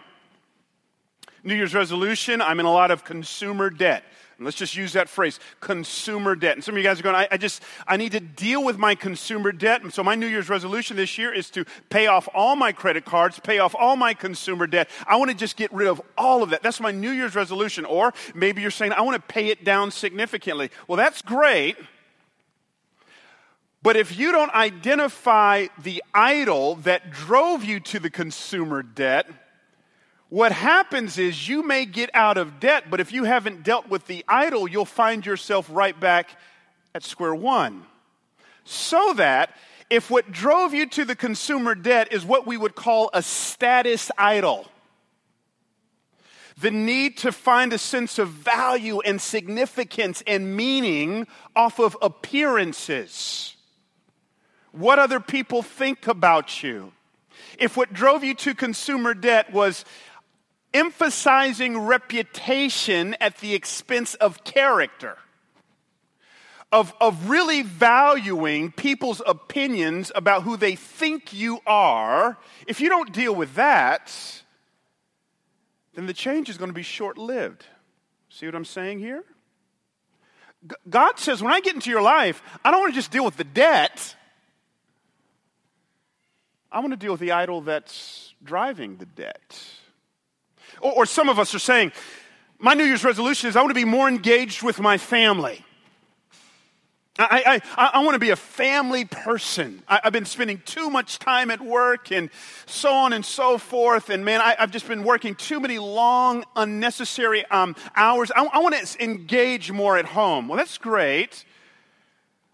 New 1.44 1.56
Year's 1.56 1.76
resolution, 1.76 2.42
I'm 2.42 2.60
in 2.60 2.66
a 2.66 2.72
lot 2.72 2.90
of 2.90 3.04
consumer 3.04 3.70
debt. 3.70 4.04
And 4.38 4.46
let's 4.46 4.58
just 4.58 4.76
use 4.76 4.94
that 4.94 5.08
phrase, 5.08 5.40
consumer 5.62 6.36
debt. 6.36 6.56
And 6.56 6.64
some 6.64 6.76
of 6.76 6.78
you 6.78 6.84
guys 6.84 7.00
are 7.00 7.04
going, 7.04 7.16
I, 7.16 7.28
I, 7.32 7.38
just, 7.38 7.64
I 7.88 7.96
need 7.96 8.12
to 8.12 8.20
deal 8.20 8.64
with 8.64 8.78
my 8.78 8.94
consumer 8.94 9.54
debt. 9.54 9.82
And 9.82 9.94
so 9.94 10.04
my 10.04 10.16
New 10.16 10.28
Year's 10.28 10.50
resolution 10.50 10.98
this 10.98 11.18
year 11.18 11.34
is 11.34 11.50
to 11.52 11.64
pay 11.90 12.08
off 12.08 12.28
all 12.34 12.58
my 12.58 12.74
credit 12.74 13.06
cards, 13.06 13.40
pay 13.40 13.60
off 13.60 13.74
all 13.74 13.96
my 13.96 14.14
consumer 14.14 14.68
debt. 14.68 14.90
I 15.08 15.16
want 15.16 15.32
to 15.32 15.38
just 15.38 15.56
get 15.56 15.72
rid 15.74 15.88
of 15.88 16.02
all 16.18 16.44
of 16.44 16.50
that. 16.50 16.64
That's 16.64 16.82
my 16.82 16.92
New 16.92 17.12
Year's 17.12 17.36
resolution. 17.36 17.86
Or 17.86 18.14
maybe 18.34 18.62
you're 18.62 18.72
saying, 18.72 18.92
I 18.92 19.02
want 19.02 19.16
to 19.16 19.34
pay 19.34 19.48
it 19.48 19.64
down 19.64 19.92
significantly. 19.92 20.70
Well, 20.88 20.98
that's 20.98 21.22
great. 21.22 21.78
But 23.82 23.96
if 23.96 24.18
you 24.18 24.32
don't 24.32 24.54
identify 24.54 25.68
the 25.78 26.04
idol 26.14 26.76
that 26.78 27.12
drove 27.12 27.64
you 27.64 27.80
to 27.82 28.00
the 28.00 28.10
consumer 28.10 28.82
debt, 28.82 29.28
what 30.30 30.52
happens 30.52 31.18
is 31.18 31.48
you 31.48 31.64
may 31.64 31.86
get 31.86 32.10
out 32.14 32.38
of 32.38 32.60
debt, 32.60 32.86
but 32.90 33.00
if 33.00 33.12
you 33.12 33.24
haven't 33.24 33.64
dealt 33.64 33.88
with 33.90 34.08
the 34.08 34.26
idol, 34.28 34.68
you'll 34.68 34.86
find 34.86 35.26
yourself 35.26 35.68
right 35.72 35.98
back 35.98 36.30
at 36.94 37.04
square 37.04 37.36
one. 37.36 37.84
So 38.64 39.14
that 39.14 39.56
if 39.90 40.10
what 40.10 40.32
drove 40.32 40.74
you 40.74 40.88
to 40.88 41.06
the 41.06 41.16
consumer 41.16 41.76
debt 41.76 42.12
is 42.12 42.26
what 42.26 42.48
we 42.48 42.58
would 42.58 42.76
call 42.76 43.12
a 43.14 43.22
status 43.22 44.10
idol, 44.18 44.68
the 46.58 46.72
need 46.72 47.18
to 47.18 47.32
find 47.32 47.74
a 47.74 47.78
sense 47.78 48.18
of 48.18 48.30
value 48.30 49.02
and 49.02 49.22
significance 49.22 50.24
and 50.26 50.56
meaning 50.56 51.28
off 51.56 51.80
of 51.80 51.98
appearances 52.02 53.56
what 54.72 55.00
other 55.00 55.20
people 55.20 55.62
think 55.62 56.08
about 56.08 56.62
you. 56.64 56.92
If 57.58 57.78
what 57.78 57.94
drove 57.94 58.24
you 58.24 58.34
to 58.36 58.54
consumer 58.54 59.14
debt 59.14 59.52
was 59.54 59.86
emphasizing 60.76 61.80
reputation 61.80 63.16
at 63.22 63.38
the 63.38 63.56
expense 63.56 64.14
of 64.16 64.44
character, 64.44 65.18
of, 66.72 66.94
of 67.00 67.30
really 67.30 67.62
valuing 67.62 68.74
people's 68.74 69.22
opinions 69.26 70.12
about 70.14 70.44
who 70.44 70.58
they 70.58 70.76
think 70.76 71.32
you 71.32 71.60
are, 71.66 72.38
if 72.68 72.82
you 72.82 72.90
don't 72.90 73.14
deal 73.14 73.34
with 73.34 73.56
that, 73.56 74.14
then 75.94 76.08
the 76.08 76.14
change 76.14 76.50
is 76.50 76.58
going 76.58 76.70
to 76.70 76.76
be 76.76 76.84
short 76.84 77.18
lived. 77.18 77.66
See 78.30 78.46
what 78.46 78.54
I'm 78.54 78.66
saying 78.66 79.00
here? 79.00 79.24
God 80.90 81.20
says, 81.20 81.42
when 81.42 81.54
I 81.54 81.62
get 81.62 81.76
into 81.76 81.90
your 81.90 82.02
life, 82.02 82.44
I 82.66 82.72
don't 82.72 82.82
want 82.82 82.94
to 82.94 83.00
just 83.00 83.12
deal 83.12 83.24
with 83.24 83.38
the 83.38 83.46
debt. 83.46 84.16
I 86.70 86.80
want 86.80 86.92
to 86.92 86.98
deal 86.98 87.14
with 87.14 87.22
the 87.22 87.32
idol 87.32 87.62
that's 87.62 88.34
driving 88.44 88.98
the 88.98 89.06
debt. 89.06 89.58
Or, 90.82 90.92
or, 90.92 91.06
some 91.06 91.30
of 91.30 91.40
us 91.40 91.54
are 91.56 91.60
saying, 91.60 91.92
my 92.60 92.74
New 92.74 92.84
Year's 92.84 93.04
resolution 93.04 93.50
is 93.50 93.56
I 93.56 93.62
want 93.62 93.72
to 93.72 93.76
be 93.76 93.86
more 93.86 94.08
engaged 94.08 94.64
with 94.64 94.80
my 94.80 94.98
family. 94.98 95.64
I, 97.18 97.62
I, 97.78 97.92
I 97.94 98.04
want 98.04 98.16
to 98.16 98.20
be 98.20 98.32
a 98.32 98.36
family 98.36 99.06
person. 99.06 99.82
I, 99.88 100.02
have 100.04 100.12
been 100.12 100.26
spending 100.26 100.62
too 100.66 100.90
much 100.90 101.18
time 101.18 101.50
at 101.50 101.62
work 101.62 102.12
and 102.12 102.30
so 102.66 102.92
on 102.92 103.14
and 103.14 103.24
so 103.24 103.58
forth. 103.58 104.10
And 104.10 104.26
man, 104.26 104.42
I, 104.42 104.56
have 104.60 104.72
just 104.72 104.86
been 104.86 105.04
working 105.04 105.34
too 105.34 105.62
many 105.62 105.80
long, 105.80 106.44
unnecessary 106.58 107.46
um, 107.46 107.76
hours. 107.96 108.32
I, 108.36 108.44
I 108.46 108.60
want 108.60 108.76
to 108.76 109.04
engage 109.04 109.72
more 109.72 109.98
at 109.98 110.06
home. 110.06 110.50
Well, 110.50 110.58
that's 110.58 110.78
great. 110.78 111.46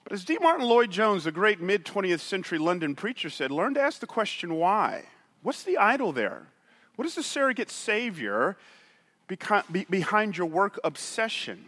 But 0.04 0.14
as 0.14 0.24
D. 0.24 0.38
Martyn 0.40 0.68
Lloyd 0.68 0.92
Jones, 0.92 1.24
the 1.24 1.32
great 1.32 1.60
mid 1.60 1.84
20th 1.84 2.20
century 2.20 2.60
London 2.60 2.94
preacher, 2.94 3.32
said, 3.32 3.50
learn 3.50 3.74
to 3.74 3.82
ask 3.82 4.00
the 4.00 4.08
question 4.08 4.54
why. 4.56 5.06
What's 5.42 5.64
the 5.64 5.80
idol 5.80 6.12
there? 6.12 6.51
What 7.02 7.08
is 7.08 7.16
the 7.16 7.24
surrogate 7.24 7.72
savior 7.72 8.58
behind 9.90 10.38
your 10.38 10.46
work 10.46 10.80
obsession? 10.84 11.66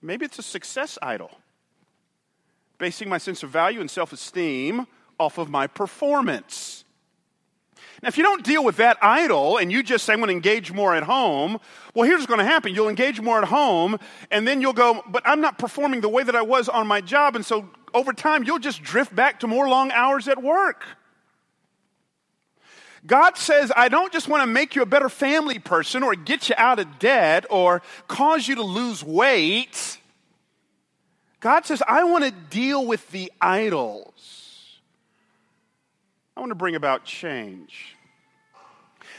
Maybe 0.00 0.24
it's 0.24 0.38
a 0.38 0.42
success 0.44 0.96
idol, 1.02 1.32
basing 2.78 3.08
my 3.08 3.18
sense 3.18 3.42
of 3.42 3.50
value 3.50 3.80
and 3.80 3.90
self 3.90 4.12
esteem 4.12 4.86
off 5.18 5.38
of 5.38 5.50
my 5.50 5.66
performance. 5.66 6.84
Now, 8.04 8.08
if 8.08 8.16
you 8.16 8.22
don't 8.22 8.44
deal 8.44 8.62
with 8.62 8.76
that 8.76 8.98
idol 9.02 9.58
and 9.58 9.72
you 9.72 9.82
just 9.82 10.04
say, 10.04 10.12
I'm 10.12 10.20
going 10.20 10.28
to 10.28 10.32
engage 10.32 10.70
more 10.70 10.94
at 10.94 11.02
home, 11.02 11.58
well, 11.96 12.06
here's 12.06 12.18
what's 12.18 12.26
going 12.26 12.38
to 12.38 12.44
happen. 12.44 12.72
You'll 12.72 12.88
engage 12.88 13.20
more 13.20 13.42
at 13.42 13.48
home, 13.48 13.98
and 14.30 14.46
then 14.46 14.60
you'll 14.60 14.72
go, 14.74 15.02
but 15.08 15.24
I'm 15.26 15.40
not 15.40 15.58
performing 15.58 16.02
the 16.02 16.08
way 16.08 16.22
that 16.22 16.36
I 16.36 16.42
was 16.42 16.68
on 16.68 16.86
my 16.86 17.00
job. 17.00 17.34
And 17.34 17.44
so 17.44 17.68
over 17.92 18.12
time, 18.12 18.44
you'll 18.44 18.60
just 18.60 18.80
drift 18.80 19.12
back 19.12 19.40
to 19.40 19.48
more 19.48 19.68
long 19.68 19.90
hours 19.90 20.28
at 20.28 20.40
work. 20.40 20.84
God 23.06 23.36
says, 23.36 23.72
I 23.74 23.88
don't 23.88 24.12
just 24.12 24.28
want 24.28 24.42
to 24.42 24.46
make 24.46 24.76
you 24.76 24.82
a 24.82 24.86
better 24.86 25.08
family 25.08 25.58
person 25.58 26.02
or 26.02 26.14
get 26.14 26.48
you 26.48 26.54
out 26.58 26.78
of 26.78 26.98
debt 26.98 27.46
or 27.48 27.80
cause 28.08 28.46
you 28.46 28.56
to 28.56 28.62
lose 28.62 29.02
weight. 29.02 29.98
God 31.40 31.64
says, 31.64 31.82
I 31.88 32.04
want 32.04 32.24
to 32.24 32.30
deal 32.30 32.84
with 32.84 33.10
the 33.10 33.32
idols 33.40 34.40
I 36.40 36.42
want 36.42 36.52
to 36.52 36.56
bring 36.56 36.74
about 36.74 37.04
change. 37.04 37.96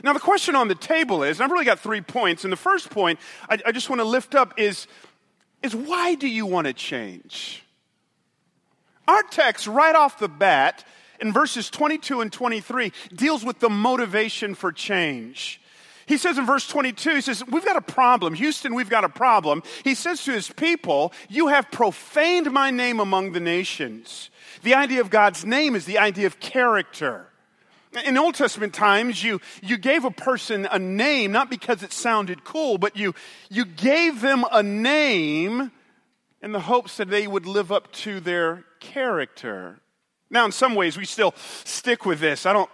Now, 0.03 0.13
the 0.13 0.19
question 0.19 0.55
on 0.55 0.67
the 0.67 0.73
table 0.73 1.21
is, 1.21 1.39
I've 1.39 1.51
really 1.51 1.65
got 1.65 1.79
three 1.79 2.01
points, 2.01 2.43
and 2.43 2.51
the 2.51 2.57
first 2.57 2.89
point 2.89 3.19
I, 3.47 3.59
I 3.67 3.71
just 3.71 3.91
want 3.91 3.99
to 3.99 4.05
lift 4.05 4.33
up 4.33 4.55
is, 4.57 4.87
is 5.61 5.75
why 5.75 6.15
do 6.15 6.27
you 6.27 6.47
want 6.47 6.65
to 6.65 6.73
change? 6.73 7.63
Our 9.07 9.21
text, 9.21 9.67
right 9.67 9.95
off 9.95 10.17
the 10.17 10.29
bat, 10.29 10.83
in 11.21 11.31
verses 11.31 11.69
22 11.69 12.21
and 12.21 12.31
23, 12.31 12.91
deals 13.13 13.45
with 13.45 13.59
the 13.59 13.69
motivation 13.69 14.55
for 14.55 14.71
change. 14.71 15.61
He 16.07 16.17
says 16.17 16.37
in 16.37 16.45
verse 16.45 16.67
22, 16.67 17.15
he 17.15 17.21
says, 17.21 17.43
We've 17.47 17.63
got 17.63 17.77
a 17.77 17.81
problem. 17.81 18.33
Houston, 18.33 18.73
we've 18.73 18.89
got 18.89 19.03
a 19.03 19.09
problem. 19.09 19.63
He 19.83 19.95
says 19.95 20.23
to 20.25 20.31
his 20.31 20.49
people, 20.49 21.13
You 21.29 21.47
have 21.47 21.71
profaned 21.71 22.51
my 22.51 22.71
name 22.71 22.99
among 22.99 23.31
the 23.31 23.39
nations. 23.39 24.29
The 24.63 24.75
idea 24.75 25.01
of 25.01 25.09
God's 25.09 25.45
name 25.45 25.75
is 25.75 25.85
the 25.85 25.99
idea 25.99 26.27
of 26.27 26.39
character. 26.39 27.27
In 28.05 28.17
Old 28.17 28.35
Testament 28.35 28.73
times, 28.73 29.23
you, 29.23 29.41
you 29.61 29.77
gave 29.77 30.05
a 30.05 30.11
person 30.11 30.67
a 30.71 30.79
name 30.79 31.31
not 31.31 31.49
because 31.49 31.83
it 31.83 31.91
sounded 31.91 32.43
cool, 32.43 32.77
but 32.77 32.95
you, 32.95 33.13
you 33.49 33.65
gave 33.65 34.21
them 34.21 34.45
a 34.51 34.63
name 34.63 35.71
in 36.41 36.51
the 36.51 36.61
hopes 36.61 36.97
that 36.97 37.09
they 37.09 37.27
would 37.27 37.45
live 37.45 37.71
up 37.71 37.91
to 37.91 38.19
their 38.19 38.63
character. 38.79 39.81
Now, 40.31 40.45
in 40.45 40.53
some 40.53 40.75
ways, 40.75 40.97
we 40.97 41.05
still 41.05 41.35
stick 41.65 42.05
with 42.05 42.21
this. 42.21 42.45
I 42.45 42.53
don't 42.53 42.69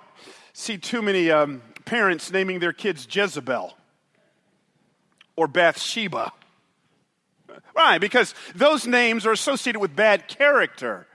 see 0.54 0.78
too 0.78 1.02
many 1.02 1.32
um, 1.32 1.64
parents 1.86 2.32
naming 2.32 2.60
their 2.60 2.72
kids 2.72 3.08
Jezebel 3.10 3.76
or 5.36 5.48
Bathsheba. 5.48 6.32
Right, 7.76 8.00
because 8.00 8.36
those 8.56 8.86
names 8.86 9.26
are 9.26 9.32
associated 9.32 9.80
with 9.80 9.96
bad 9.96 10.28
character. 10.28 11.08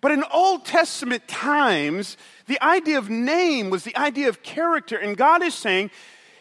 But 0.00 0.12
in 0.12 0.22
Old 0.32 0.64
Testament 0.64 1.26
times, 1.26 2.16
the 2.46 2.62
idea 2.62 2.98
of 2.98 3.10
name 3.10 3.70
was 3.70 3.84
the 3.84 3.96
idea 3.96 4.28
of 4.28 4.42
character. 4.42 4.96
And 4.96 5.16
God 5.16 5.42
is 5.42 5.54
saying, 5.54 5.90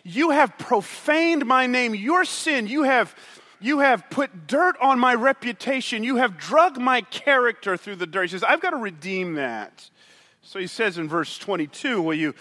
You 0.03 0.31
have 0.31 0.57
profaned 0.57 1.45
my 1.45 1.65
name. 1.65 1.95
Your 1.95 2.25
sin, 2.25 2.67
you 2.67 2.83
have, 2.83 3.15
you 3.63 3.79
have 3.79 4.09
put 4.09 4.45
dirt 4.45 4.75
on 4.81 4.99
my 4.99 5.15
reputation. 5.15 6.03
You 6.03 6.17
have 6.17 6.37
drug 6.37 6.77
my 6.77 6.99
character 6.99 7.77
through 7.77 7.95
the 7.95 8.05
dirt. 8.05 8.23
He 8.23 8.27
says, 8.27 8.43
I've 8.43 8.61
got 8.61 8.71
to 8.71 8.77
redeem 8.77 9.35
that. 9.35 9.89
So 10.41 10.59
he 10.59 10.67
says 10.67 10.97
in 10.97 11.07
verse 11.07 11.37
22, 11.37 12.01
Will 12.01 12.13
you 12.13 12.35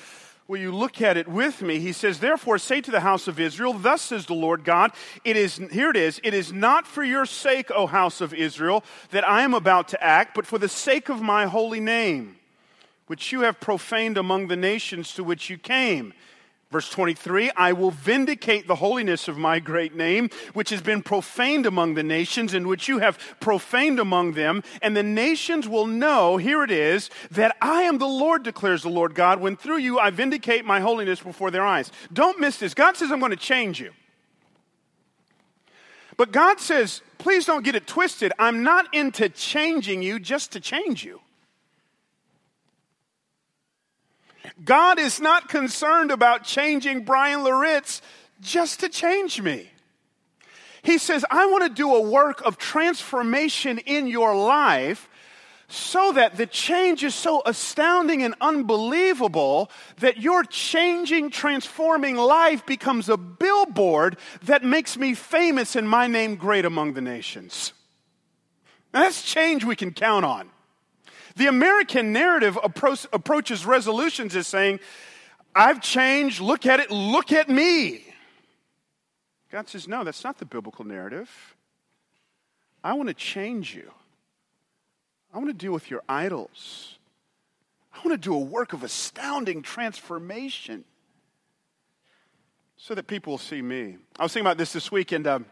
will 0.49 0.59
you 0.59 0.75
look 0.75 1.01
at 1.01 1.17
it 1.17 1.29
with 1.29 1.63
me? 1.63 1.79
He 1.79 1.93
says, 1.93 2.19
Therefore, 2.19 2.59
say 2.59 2.81
to 2.81 2.91
the 2.91 3.01
house 3.01 3.29
of 3.29 3.39
Israel, 3.39 3.73
Thus 3.73 4.03
says 4.03 4.27
the 4.27 4.35
Lord 4.35 4.65
God, 4.65 4.91
it 5.25 5.37
is, 5.37 5.59
here 5.71 5.91
it 5.91 5.97
is, 5.97 6.21
it 6.25 6.35
is 6.35 6.53
not 6.53 6.89
for 6.89 7.05
your 7.05 7.25
sake, 7.25 7.71
O 7.71 7.87
house 7.87 8.21
of 8.21 8.35
Israel, 8.35 8.83
that 9.13 9.27
I 9.27 9.43
am 9.43 9.55
about 9.55 9.89
to 9.89 10.03
act, 10.03 10.35
but 10.35 10.45
for 10.45 10.59
the 10.59 10.69
sake 10.69 11.09
of 11.09 11.23
my 11.23 11.47
holy 11.47 11.81
name, 11.81 12.37
which 13.07 13.31
you 13.31 13.43
have 13.43 13.61
profaned 13.61 14.19
among 14.19 14.49
the 14.49 14.57
nations 14.57 15.15
to 15.15 15.23
which 15.23 15.49
you 15.49 15.57
came. 15.57 16.13
Verse 16.73 16.89
23 16.89 17.51
I 17.55 17.73
will 17.73 17.91
vindicate 17.91 18.67
the 18.67 18.77
holiness 18.77 19.29
of 19.29 19.37
my 19.37 19.61
great 19.61 19.95
name, 19.95 20.31
which 20.55 20.71
has 20.71 20.81
been 20.81 21.03
profaned 21.03 21.67
among 21.67 21.95
the 21.95 22.03
nations, 22.03 22.55
and 22.55 22.67
which 22.67 22.89
you 22.89 22.99
have 22.99 23.19
profaned 23.41 24.01
among 24.01 24.33
them. 24.33 24.63
And 24.81 24.97
the 24.97 25.03
nations 25.03 25.69
will 25.69 25.87
know, 25.87 26.39
here 26.39 26.65
it 26.65 26.71
is, 26.71 27.11
that 27.31 27.57
I 27.61 27.83
am 27.83 27.99
the 27.99 28.07
Lord, 28.07 28.43
declares 28.43 28.83
the 28.83 28.89
Lord 28.89 29.15
God, 29.15 29.41
when 29.41 29.55
through 29.55 29.79
you 29.79 29.99
I 29.99 30.11
vindicate 30.11 30.65
my 30.65 30.81
holiness 30.81 31.21
before 31.21 31.51
their 31.51 31.67
eyes. 31.67 31.93
Don't 32.13 32.41
miss 32.41 32.59
this. 32.59 32.73
God 32.73 32.97
says, 32.97 33.13
I'm 33.13 33.21
going 33.21 33.31
to 33.31 33.37
change 33.37 33.79
you. 33.79 33.93
But 36.17 36.33
God 36.33 36.61
says, 36.61 37.03
please 37.19 37.45
don't 37.45 37.65
get 37.65 37.75
it 37.75 37.87
twisted. 37.87 38.33
I'm 38.39 38.63
not 38.63 38.93
into 38.95 39.29
changing 39.29 40.03
you 40.03 40.19
just 40.19 40.53
to 40.53 40.61
change 40.61 41.05
you. 41.05 41.22
God 44.65 44.99
is 44.99 45.21
not 45.21 45.49
concerned 45.49 46.11
about 46.11 46.45
changing 46.45 47.05
Bryan 47.05 47.43
Loritts 47.45 48.03
just 48.41 48.81
to 48.81 48.89
change 48.89 49.41
me. 49.41 49.71
He 50.83 50.99
says, 50.99 51.25
I 51.31 51.47
want 51.47 51.65
to 51.65 51.71
do 51.71 51.95
a 51.95 52.01
work 52.01 52.43
of 52.45 52.59
transformation 52.59 53.79
in 53.79 54.09
your 54.09 54.37
life 54.37 55.09
so 55.69 56.13
that 56.13 56.37
the 56.37 56.45
change 56.45 57.03
is 57.03 57.15
so 57.15 57.43
astounding 57.47 58.23
and 58.23 58.35
unbelievable 58.43 59.71
that 60.01 60.19
your 60.19 60.45
changing, 60.45 61.31
transforming 61.31 62.17
life 62.17 62.67
becomes 62.67 63.09
a 63.09 63.17
billboard 63.17 64.19
that 64.43 64.63
makes 64.63 64.99
me 64.99 65.15
famous 65.15 65.75
and 65.75 65.89
my 65.89 66.07
name 66.07 66.37
great 66.37 66.67
among 66.67 66.93
the 66.93 67.01
nations. 67.01 67.73
Now, 68.93 69.01
that's 69.05 69.23
change 69.23 69.65
we 69.65 69.77
can 69.77 69.93
count 69.93 70.27
on. 70.27 70.51
The 71.37 71.47
American 71.47 72.13
narrative 72.13 72.59
approach, 72.63 73.07
approaches 73.13 73.65
resolutions 73.67 74.37
as 74.37 74.47
saying, 74.47 74.81
I've 75.55 75.81
changed, 75.81 76.41
look 76.41 76.67
at 76.67 76.81
it, 76.81 76.91
look 76.91 77.33
at 77.33 77.49
me. 77.49 78.05
God 79.51 79.69
says, 79.69 79.87
No, 79.87 80.03
that's 80.03 80.25
not 80.25 80.39
the 80.39 80.47
biblical 80.47 80.85
narrative. 80.85 81.57
I 82.83 82.95
want 82.95 83.09
to 83.09 83.15
change 83.15 83.75
you. 83.75 83.91
I 85.33 85.39
want 85.39 85.49
to 85.49 85.55
deal 85.55 85.73
with 85.73 85.91
your 85.91 86.03
idols. 86.09 86.99
I 87.95 87.99
want 87.99 88.11
to 88.21 88.29
do 88.29 88.35
a 88.35 88.39
work 88.39 88.73
of 88.73 88.83
astounding 88.83 89.63
transformation 89.63 90.85
so 92.77 92.95
that 92.95 93.07
people 93.07 93.33
will 93.33 93.39
see 93.39 93.63
me. 93.63 93.97
I 94.19 94.23
was 94.25 94.33
thinking 94.33 94.47
about 94.47 94.59
this 94.59 94.73
this 94.73 94.91
week, 94.91 95.13
and 95.13 95.27
um, 95.27 95.47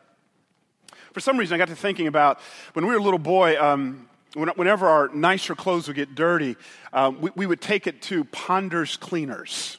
for 1.13 1.21
some 1.21 1.37
reason, 1.37 1.55
I 1.55 1.59
got 1.59 1.69
to 1.69 1.77
thinking 1.77 2.07
about 2.07 2.41
when 2.73 2.87
we 2.87 2.93
were 2.93 2.99
a 2.99 3.03
little 3.03 3.19
boy. 3.19 3.61
Um, 3.63 4.09
whenever 4.35 4.89
our 4.89 5.09
nicer 5.09 5.55
clothes 5.55 5.87
would 5.89 5.97
get 5.97 6.15
dirty, 6.15 6.57
uh, 6.93 7.13
we, 7.19 7.31
we, 7.35 7.47
would 7.47 7.61
take 7.61 7.87
it 7.87 8.03
to 8.03 8.25
Ponders 8.25 8.97
Cleaners. 8.97 9.79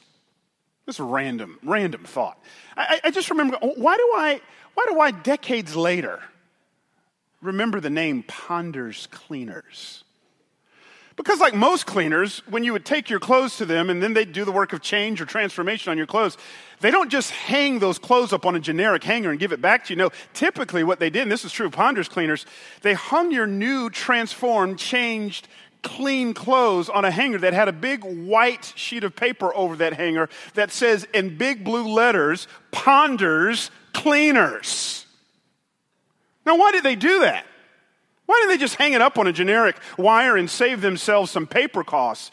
This 0.86 0.96
is 0.96 1.00
a 1.00 1.04
random, 1.04 1.58
random 1.62 2.04
thought. 2.04 2.38
I, 2.76 3.00
I 3.04 3.10
just 3.10 3.30
remember, 3.30 3.56
why 3.60 3.96
do 3.96 4.12
I, 4.16 4.40
why 4.74 4.86
do 4.88 5.00
I, 5.00 5.10
decades 5.10 5.76
later, 5.76 6.20
remember 7.40 7.80
the 7.80 7.90
name 7.90 8.24
Ponders 8.24 9.08
Cleaners? 9.10 10.04
Because, 11.16 11.40
like 11.40 11.54
most 11.54 11.86
cleaners, 11.86 12.42
when 12.48 12.64
you 12.64 12.72
would 12.72 12.84
take 12.84 13.10
your 13.10 13.20
clothes 13.20 13.58
to 13.58 13.66
them 13.66 13.90
and 13.90 14.02
then 14.02 14.14
they'd 14.14 14.32
do 14.32 14.44
the 14.44 14.52
work 14.52 14.72
of 14.72 14.80
change 14.80 15.20
or 15.20 15.26
transformation 15.26 15.90
on 15.90 15.98
your 15.98 16.06
clothes, 16.06 16.38
they 16.80 16.90
don't 16.90 17.10
just 17.10 17.30
hang 17.30 17.78
those 17.78 17.98
clothes 17.98 18.32
up 18.32 18.46
on 18.46 18.56
a 18.56 18.60
generic 18.60 19.04
hanger 19.04 19.30
and 19.30 19.38
give 19.38 19.52
it 19.52 19.60
back 19.60 19.84
to 19.84 19.92
you. 19.92 19.96
No, 19.96 20.10
typically 20.32 20.84
what 20.84 21.00
they 21.00 21.10
did, 21.10 21.22
and 21.22 21.32
this 21.32 21.44
is 21.44 21.52
true 21.52 21.66
of 21.66 21.72
Ponders 21.72 22.08
cleaners, 22.08 22.46
they 22.80 22.94
hung 22.94 23.30
your 23.30 23.46
new, 23.46 23.90
transformed, 23.90 24.78
changed, 24.78 25.48
clean 25.82 26.32
clothes 26.32 26.88
on 26.88 27.04
a 27.04 27.10
hanger 27.10 27.38
that 27.38 27.52
had 27.52 27.68
a 27.68 27.72
big 27.72 28.04
white 28.04 28.72
sheet 28.76 29.04
of 29.04 29.14
paper 29.14 29.54
over 29.54 29.76
that 29.76 29.92
hanger 29.92 30.28
that 30.54 30.70
says 30.70 31.06
in 31.12 31.36
big 31.36 31.64
blue 31.64 31.88
letters, 31.92 32.48
Ponders 32.70 33.70
Cleaners. 33.92 35.04
Now, 36.46 36.56
why 36.56 36.72
did 36.72 36.82
they 36.82 36.96
do 36.96 37.20
that? 37.20 37.44
Why 38.32 38.38
didn't 38.40 38.52
they 38.52 38.64
just 38.64 38.76
hang 38.76 38.94
it 38.94 39.02
up 39.02 39.18
on 39.18 39.26
a 39.26 39.32
generic 39.32 39.76
wire 39.98 40.38
and 40.38 40.48
save 40.48 40.80
themselves 40.80 41.30
some 41.30 41.46
paper 41.46 41.84
costs? 41.84 42.30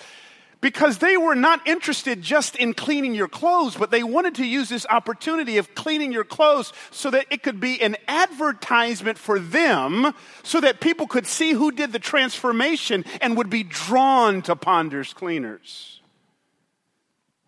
Because 0.61 0.99
they 0.99 1.17
were 1.17 1.35
not 1.35 1.67
interested 1.67 2.21
just 2.21 2.55
in 2.55 2.73
cleaning 2.73 3.13
your 3.13 3.27
clothes, 3.27 3.75
but 3.75 3.91
they 3.91 4.01
wanted 4.01 4.35
to 4.35 4.45
use 4.45 4.69
this 4.69 4.85
opportunity 4.89 5.57
of 5.57 5.75
cleaning 5.75 6.13
your 6.13 6.23
clothes 6.23 6.71
so 6.89 7.11
that 7.11 7.25
it 7.29 7.43
could 7.43 7.59
be 7.59 7.81
an 7.81 7.97
advertisement 8.07 9.17
for 9.17 9.39
them 9.39 10.13
so 10.41 10.61
that 10.61 10.79
people 10.79 11.05
could 11.05 11.27
see 11.27 11.51
who 11.51 11.69
did 11.69 11.91
the 11.91 11.99
transformation 11.99 13.03
and 13.19 13.35
would 13.35 13.49
be 13.49 13.63
drawn 13.63 14.41
to 14.43 14.55
Ponders 14.55 15.11
Cleaners. 15.13 15.99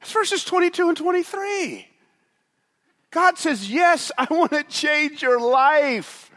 That's 0.01 0.11
verses 0.11 0.43
22 0.43 0.89
and 0.89 0.97
23. 0.97 1.87
God 3.11 3.37
says, 3.37 3.71
Yes, 3.71 4.11
I 4.17 4.27
want 4.29 4.51
to 4.51 4.63
change 4.63 5.21
your 5.21 5.39
life. 5.39 6.30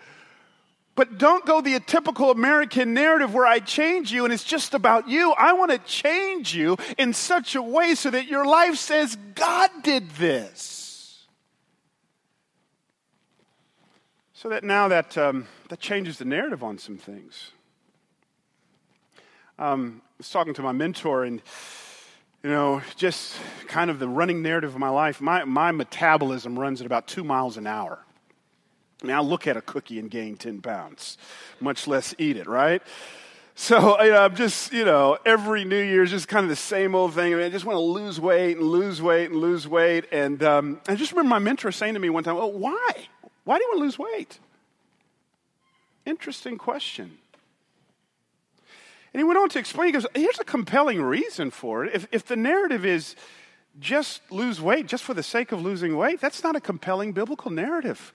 But 0.97 1.19
don't 1.19 1.45
go 1.45 1.61
the 1.61 1.79
typical 1.81 2.31
American 2.31 2.95
narrative 2.95 3.35
where 3.35 3.47
I 3.47 3.59
change 3.59 4.13
you 4.13 4.25
and 4.25 4.33
it's 4.33 4.45
just 4.45 4.75
about 4.75 5.09
you. 5.09 5.33
I 5.33 5.53
want 5.55 5.73
to 5.73 5.79
change 5.79 6.55
you 6.55 6.77
in 6.99 7.13
such 7.13 7.57
a 7.57 7.63
way 7.63 7.95
so 7.95 8.11
that 8.11 8.27
your 8.27 8.47
life 8.47 8.77
says, 8.77 9.17
God 9.35 9.71
did 9.83 10.11
this. 10.11 11.27
So 14.35 14.51
that 14.51 14.63
now 14.63 14.89
that, 14.89 15.19
um, 15.19 15.47
that 15.69 15.81
changes 15.81 16.19
the 16.19 16.27
narrative 16.27 16.63
on 16.63 16.79
some 16.79 16.99
things. 16.99 17.51
Um, 19.59 20.03
I 20.05 20.15
was 20.19 20.31
talking 20.31 20.55
to 20.55 20.63
my 20.63 20.73
mentor 20.73 21.25
and 21.25 21.43
you 22.45 22.51
know, 22.51 22.83
just 22.97 23.37
kind 23.69 23.91
of 23.91 23.99
the 23.99 24.07
running 24.07 24.43
narrative 24.43 24.75
of 24.75 24.79
my 24.79 24.91
life, 24.91 25.21
my, 25.21 25.45
my 25.45 25.73
metabolism 25.73 26.59
runs 26.59 26.83
at 26.83 26.87
about 26.87 27.09
two 27.09 27.25
miles 27.25 27.57
an 27.57 27.67
hour. 27.67 28.05
I'll 29.03 29.25
look 29.25 29.47
at 29.47 29.57
a 29.57 29.61
cookie 29.61 29.99
and 29.99 30.11
gain 30.11 30.37
10 30.37 30.61
pounds, 30.63 31.19
much 31.61 31.87
less 31.87 32.15
eat 32.19 32.37
it, 32.37 32.47
right? 32.47 32.83
So 33.57 34.03
you 34.03 34.11
know, 34.11 34.25
I'm 34.25 34.35
just, 34.35 34.73
you 34.73 34.85
know, 34.85 35.17
every 35.25 35.65
New 35.65 35.81
Year's 35.81 36.11
just 36.11 36.27
kind 36.27 36.43
of 36.43 36.51
the 36.51 36.57
same 36.57 36.95
old 36.95 37.15
thing. 37.15 37.33
I, 37.33 37.37
mean, 37.37 37.47
I 37.47 37.51
just 37.51 37.65
want 37.65 37.77
to 37.77 37.81
lose 37.81 38.21
weight 38.21 38.57
and 38.57 38.67
lose 38.67 39.01
weight 39.01 39.31
and 39.31 39.39
lose 39.39 39.69
weight. 39.69 40.07
And 40.11 40.43
um, 40.43 40.81
I 40.89 40.97
just 40.97 41.13
remember 41.13 41.31
my 41.31 41.39
mentor 41.39 41.71
saying 41.71 41.95
to 41.95 42.01
me 42.01 42.11
one 42.11 42.25
time, 42.25 42.37
"Oh, 42.37 42.49
why? 42.49 42.91
Why 43.45 43.59
do 43.59 43.63
you 43.63 43.69
want 43.71 43.79
to 43.79 43.85
lose 43.85 43.99
weight?" 43.99 44.41
Interesting 46.05 46.59
question. 46.59 47.19
And 49.15 49.21
he 49.21 49.25
went 49.25 49.39
on 49.39 49.49
to 49.51 49.61
explain, 49.61 49.87
he 49.87 49.93
goes, 49.93 50.07
here's 50.15 50.41
a 50.41 50.45
compelling 50.45 51.01
reason 51.01 51.51
for 51.51 51.85
it. 51.85 51.95
If, 51.95 52.09
if 52.11 52.27
the 52.27 52.35
narrative 52.35 52.85
is 52.85 53.15
just 53.79 54.21
lose 54.31 54.61
weight 54.61 54.89
just 54.89 55.05
for 55.05 55.15
the 55.15 55.23
sake 55.23 55.53
of 55.53 55.63
losing 55.63 55.97
weight, 55.97 56.21
that's 56.21 56.43
not 56.43 56.57
a 56.57 56.61
compelling 56.61 57.13
biblical 57.13 57.53
narrative. 57.53 58.13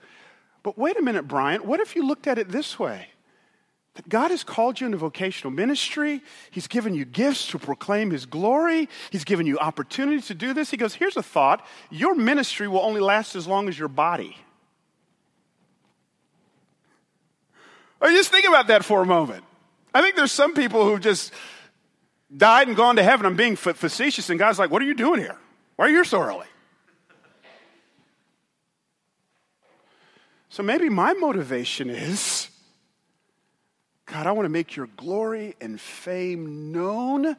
But 0.62 0.76
wait 0.76 0.98
a 0.98 1.02
minute, 1.02 1.26
Bryan, 1.26 1.66
what 1.66 1.80
if 1.80 1.96
you 1.96 2.06
looked 2.06 2.26
at 2.26 2.38
it 2.38 2.48
this 2.48 2.78
way? 2.78 3.08
That 3.94 4.08
God 4.08 4.30
has 4.30 4.44
called 4.44 4.80
you 4.80 4.86
into 4.86 4.98
vocational 4.98 5.50
ministry. 5.50 6.22
He's 6.50 6.68
given 6.68 6.94
you 6.94 7.04
gifts 7.04 7.48
to 7.48 7.58
proclaim 7.58 8.10
His 8.10 8.24
glory. 8.26 8.88
He's 9.10 9.24
given 9.24 9.46
you 9.46 9.58
opportunities 9.58 10.26
to 10.26 10.34
do 10.34 10.54
this. 10.54 10.70
He 10.70 10.76
goes, 10.76 10.94
Here's 10.94 11.16
a 11.16 11.22
thought 11.22 11.66
your 11.90 12.14
ministry 12.14 12.68
will 12.68 12.80
only 12.80 13.00
last 13.00 13.34
as 13.34 13.46
long 13.46 13.68
as 13.68 13.78
your 13.78 13.88
body. 13.88 14.36
Oh, 18.00 18.06
or 18.06 18.10
just 18.10 18.30
think 18.30 18.46
about 18.46 18.68
that 18.68 18.84
for 18.84 19.02
a 19.02 19.06
moment. 19.06 19.44
I 19.92 20.00
think 20.00 20.16
there's 20.16 20.32
some 20.32 20.54
people 20.54 20.84
who 20.84 20.98
just 20.98 21.32
died 22.34 22.68
and 22.68 22.76
gone 22.76 22.96
to 22.96 23.02
heaven. 23.02 23.26
I'm 23.26 23.36
being 23.36 23.56
facetious, 23.56 24.30
and 24.30 24.38
God's 24.38 24.58
like, 24.58 24.70
What 24.70 24.82
are 24.82 24.86
you 24.86 24.94
doing 24.94 25.20
here? 25.20 25.36
Why 25.76 25.86
are 25.86 25.88
you 25.88 25.96
here 25.96 26.04
so 26.04 26.22
early? 26.22 26.46
So 30.50 30.62
maybe 30.64 30.88
my 30.88 31.14
motivation 31.14 31.88
is 31.88 32.48
God, 34.06 34.26
I 34.26 34.32
want 34.32 34.44
to 34.44 34.50
make 34.50 34.74
your 34.74 34.88
glory 34.96 35.54
and 35.60 35.80
fame 35.80 36.72
known 36.72 37.36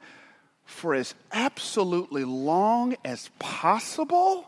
for 0.64 0.96
as 0.96 1.14
absolutely 1.34 2.24
long 2.24 2.96
as 3.04 3.30
possible 3.40 4.46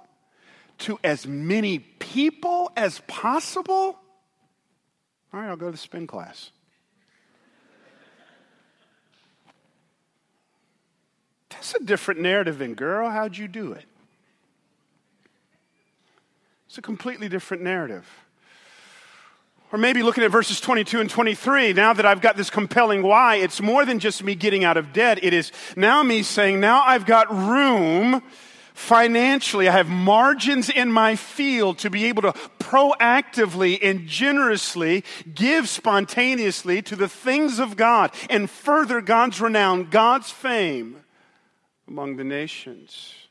to 0.79 0.97
as 1.03 1.27
many 1.27 1.79
people 1.79 2.71
as 2.77 3.01
possible. 3.07 3.99
All 5.33 5.39
right, 5.39 5.49
I'll 5.49 5.57
go 5.57 5.65
to 5.65 5.73
the 5.73 5.77
spin 5.77 6.07
class. 6.07 6.51
That's 11.49 11.75
a 11.75 11.83
different 11.83 12.21
narrative 12.21 12.57
than, 12.57 12.73
girl, 12.73 13.09
how'd 13.09 13.35
you 13.35 13.49
do 13.49 13.73
it? 13.73 13.85
It's 16.67 16.77
a 16.77 16.81
completely 16.81 17.27
different 17.27 17.63
narrative. 17.63 18.22
Or 19.73 19.79
maybe 19.79 20.03
looking 20.03 20.23
at 20.23 20.29
verses 20.29 20.61
22 20.61 21.01
and 21.01 21.09
23, 21.09 21.73
now 21.73 21.93
that 21.93 22.05
I've 22.05 22.21
got 22.21 22.37
this 22.37 22.51
compelling 22.51 23.01
why, 23.01 23.37
it's 23.37 23.59
more 23.59 23.85
than 23.85 23.97
just 23.97 24.23
me 24.23 24.35
getting 24.35 24.63
out 24.63 24.77
of 24.77 24.93
debt. 24.93 25.23
It 25.23 25.33
is 25.33 25.51
now 25.75 26.03
me 26.03 26.21
saying, 26.21 26.59
now 26.59 26.83
I've 26.83 27.07
got 27.07 27.35
room 27.35 28.21
financially. 28.75 29.67
I 29.67 29.71
have 29.71 29.89
margins 29.89 30.69
in 30.69 30.91
my 30.91 31.15
field 31.15 31.79
to 31.79 31.89
be 31.89 32.05
able 32.05 32.21
to 32.21 32.33
proactively 32.59 33.79
and 33.81 34.07
generously 34.07 35.03
give 35.33 35.67
spontaneously 35.67 36.83
to 36.83 36.95
the 36.95 37.09
things 37.09 37.57
of 37.57 37.75
God 37.75 38.13
and 38.29 38.47
further 38.51 39.01
God's 39.01 39.41
renown, 39.41 39.89
God's 39.89 40.29
fame 40.29 40.97
among 41.87 42.17
the 42.17 42.23
nations. 42.23 43.22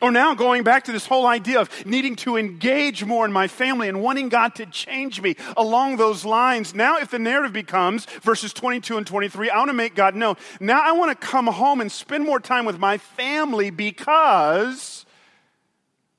Or 0.00 0.12
now 0.12 0.34
going 0.34 0.62
back 0.62 0.84
to 0.84 0.92
this 0.92 1.06
whole 1.06 1.26
idea 1.26 1.60
of 1.60 1.84
needing 1.84 2.14
to 2.16 2.36
engage 2.36 3.04
more 3.04 3.24
in 3.24 3.32
my 3.32 3.48
family 3.48 3.88
and 3.88 4.00
wanting 4.00 4.28
God 4.28 4.54
to 4.56 4.66
change 4.66 5.20
me 5.20 5.34
along 5.56 5.96
those 5.96 6.24
lines. 6.24 6.72
Now, 6.72 6.98
if 6.98 7.10
the 7.10 7.18
narrative 7.18 7.52
becomes 7.52 8.04
verses 8.22 8.52
22 8.52 8.96
and 8.96 9.06
23, 9.06 9.50
I 9.50 9.58
want 9.58 9.70
to 9.70 9.74
make 9.74 9.96
God 9.96 10.14
know. 10.14 10.36
Now 10.60 10.80
I 10.82 10.92
want 10.92 11.10
to 11.20 11.26
come 11.26 11.48
home 11.48 11.80
and 11.80 11.90
spend 11.90 12.24
more 12.24 12.38
time 12.38 12.64
with 12.64 12.78
my 12.78 12.98
family 12.98 13.70
because 13.70 15.04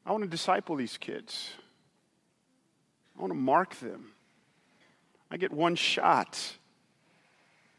I 0.06 0.12
want 0.12 0.26
to 0.26 0.30
disciple 0.30 0.76
these 0.76 0.98
kids. 0.98 1.52
I 3.18 3.22
want 3.22 3.32
to 3.32 3.40
mark 3.40 3.76
them. 3.80 4.12
I 5.32 5.38
get 5.38 5.54
one 5.54 5.76
shot 5.76 6.58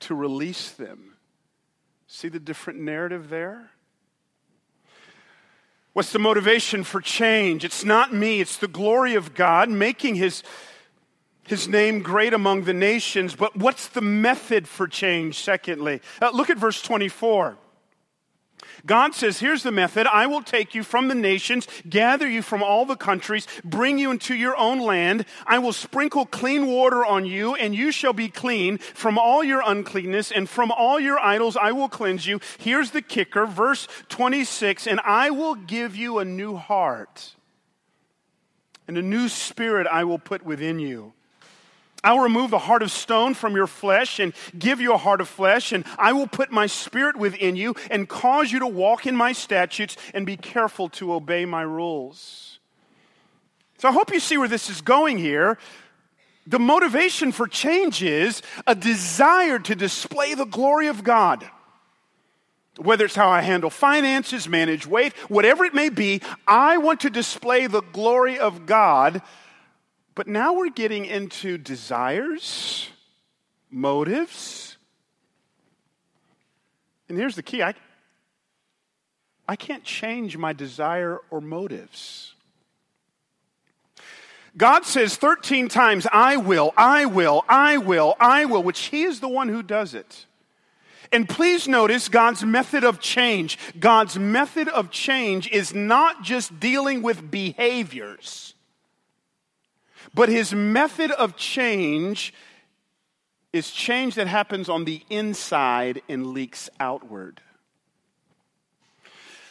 to 0.01 0.15
release 0.15 0.71
them. 0.71 1.17
See 2.07 2.29
the 2.29 2.41
different 2.41 2.81
narrative 2.81 3.29
there? 3.29 3.71
What's 5.93 6.13
the 6.13 6.19
motivation 6.21 6.85
for 6.85 7.01
change? 7.01 7.65
It's 7.65 7.85
not 7.85 8.13
me, 8.15 8.41
it's 8.41 8.57
the 8.57 8.69
glory 8.69 9.15
of 9.15 9.35
God 9.35 9.69
making 9.69 10.15
his, 10.15 10.43
his 11.49 11.67
name 11.67 12.01
great 12.01 12.33
among 12.33 12.65
the 12.65 12.75
nations. 12.75 13.35
But 13.35 13.57
what's 13.57 13.89
the 13.89 14.01
method 14.01 14.69
for 14.69 14.87
change, 14.87 15.41
secondly? 15.41 16.01
Uh, 16.23 16.31
look 16.33 16.49
at 16.49 16.59
verse 16.59 16.81
24. 16.81 17.57
God 18.87 19.15
says, 19.15 19.41
Here's 19.41 19.63
the 19.63 19.71
method. 19.71 20.07
I 20.07 20.27
will 20.27 20.43
take 20.43 20.75
you 20.75 20.83
from 20.83 21.09
the 21.09 21.15
nations, 21.15 21.67
gather 21.89 22.29
you 22.29 22.43
from 22.43 22.63
all 22.63 22.85
the 22.85 22.97
countries, 22.97 23.47
bring 23.65 23.99
you 23.99 24.11
into 24.11 24.35
your 24.35 24.57
own 24.57 24.81
land. 24.81 25.25
I 25.47 25.59
will 25.59 25.73
sprinkle 25.73 26.27
clean 26.27 26.67
water 26.67 27.05
on 27.05 27.27
you, 27.27 27.55
and 27.55 27.75
you 27.75 27.93
shall 27.93 28.13
be 28.13 28.29
clean 28.29 28.79
from 28.79 29.19
all 29.19 29.45
your 29.45 29.63
uncleanness, 29.65 30.31
and 30.31 30.49
from 30.49 30.71
all 30.71 30.99
your 30.99 31.19
idols 31.19 31.57
I 31.57 31.73
will 31.73 31.89
cleanse 31.89 32.27
you. 32.27 32.41
Here's 32.59 32.91
the 32.91 33.03
kicker, 33.03 33.47
verse 33.47 33.89
26 34.09 34.87
And 34.87 35.01
I 35.01 35.31
will 35.31 35.55
give 35.55 35.97
you 35.97 36.19
a 36.19 36.25
new 36.25 36.57
heart, 36.57 37.35
and 38.89 38.97
a 38.99 39.03
new 39.03 39.29
spirit 39.29 39.87
I 39.87 40.05
will 40.05 40.19
put 40.19 40.45
within 40.45 40.79
you. 40.79 41.13
I 42.03 42.13
will 42.13 42.21
remove 42.21 42.51
the 42.51 42.59
heart 42.59 42.83
of 42.83 42.91
stone 42.91 43.35
from 43.35 43.55
your 43.55 43.67
flesh 43.67 44.21
and 44.21 44.33
give 44.59 44.81
you 44.81 44.95
a 44.95 44.99
heart 44.99 45.21
of 45.21 45.29
flesh, 45.29 45.73
and 45.73 45.85
I 45.99 46.13
will 46.13 46.27
put 46.27 46.51
my 46.51 46.67
spirit 46.67 47.17
within 47.17 47.57
you 47.57 47.75
and 47.91 48.09
cause 48.09 48.51
you 48.51 48.61
to 48.61 48.67
walk 48.67 49.07
in 49.07 49.15
my 49.15 49.33
statutes 49.33 49.97
and 50.15 50.25
be 50.25 50.37
careful 50.37 50.89
to 50.91 51.13
obey 51.13 51.45
my 51.45 51.63
rules. 51.63 52.59
So 53.79 53.89
I 53.89 53.93
hope 53.93 54.13
you 54.13 54.21
see 54.21 54.39
where 54.39 54.49
this 54.49 54.71
is 54.71 54.81
going 54.81 55.19
here. 55.19 55.59
The 56.47 56.59
motivation 56.59 57.33
for 57.33 57.47
change 57.47 58.03
is 58.03 58.43
a 58.67 58.75
desire 58.75 59.59
to 59.59 59.75
display 59.75 60.35
the 60.35 60.47
glory 60.47 60.89
of 60.89 61.05
God. 61.05 61.49
Whether 62.79 63.05
it's 63.05 63.15
how 63.15 63.29
I 63.29 63.43
handle 63.43 63.69
finances, 63.69 64.49
manage 64.49 64.87
weight, 64.87 65.13
whatever 65.29 65.65
it 65.65 65.75
may 65.75 65.91
be, 65.91 66.23
I 66.47 66.79
want 66.79 67.01
to 67.01 67.11
display 67.11 67.67
the 67.67 67.83
glory 67.83 68.39
of 68.39 68.65
God 68.65 69.21
but 70.21 70.29
now 70.29 70.53
we're 70.53 70.69
getting 70.69 71.07
into 71.07 71.57
desires, 71.57 72.91
motives. 73.71 74.77
And 77.09 77.17
here's 77.17 77.37
the 77.37 77.43
key 77.43 77.63
I, 77.63 77.73
I 79.49 79.57
can't 79.57 79.83
change 79.83 80.37
my 80.37 80.53
desire 80.53 81.21
or 81.31 81.41
motives. 81.41 82.35
God 84.59 84.85
says 84.85 85.17
13 85.17 85.71
times, 85.71 86.07
I 86.13 86.37
will, 86.37 86.75
I 86.77 87.07
will, 87.07 87.43
I 87.49 87.79
will, 87.79 88.15
I 88.21 88.45
will, 88.45 88.63
which 88.63 88.81
He 88.81 89.05
is 89.05 89.21
the 89.21 89.29
one 89.29 89.49
who 89.49 89.63
does 89.63 89.95
it. 89.95 90.27
And 91.11 91.27
please 91.27 91.67
notice 91.67 92.11
God's 92.11 92.45
method 92.45 92.85
of 92.85 93.01
change. 93.01 93.57
God's 93.79 94.19
method 94.19 94.69
of 94.69 94.91
change 94.91 95.49
is 95.51 95.73
not 95.73 96.23
just 96.23 96.61
dealing 96.61 97.01
with 97.01 97.31
behaviors. 97.31 98.53
But 100.15 100.29
his 100.29 100.53
method 100.53 101.11
of 101.13 101.37
change 101.37 102.35
is 103.53 103.71
change 103.71 104.15
that 104.15 104.27
happens 104.27 104.69
on 104.69 104.85
the 104.85 105.03
inside 105.11 106.03
and 106.09 106.29
leaks 106.29 106.69
outward. 106.79 107.41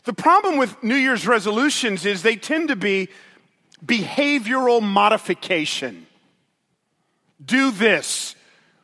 The 0.06 0.14
problem 0.14 0.58
with 0.58 0.82
New 0.84 0.96
Year's 0.96 1.28
resolutions 1.28 2.06
is 2.06 2.22
they 2.22 2.36
tend 2.36 2.70
to 2.70 2.76
be 2.76 3.10
behavioral 3.86 4.82
modification. 4.82 6.08
Do 7.44 7.72
this, 7.72 8.36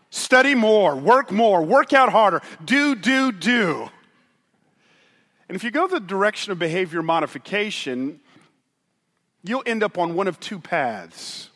study 0.10 0.56
more, 0.56 0.96
work 0.96 1.32
more, 1.32 1.64
work 1.64 1.94
out 1.94 2.12
harder, 2.12 2.42
do, 2.64 2.96
do, 2.96 3.32
do. 3.32 3.90
And 5.48 5.56
if 5.56 5.64
you 5.64 5.72
go 5.72 5.88
the 5.88 6.00
direction 6.00 6.52
of 6.52 6.60
behavior 6.60 7.04
modification, 7.04 8.20
you'll 9.44 9.64
end 9.66 9.84
up 9.84 9.98
on 9.98 10.16
one 10.16 10.28
of 10.28 10.40
two 10.40 10.60
paths. 10.60 11.50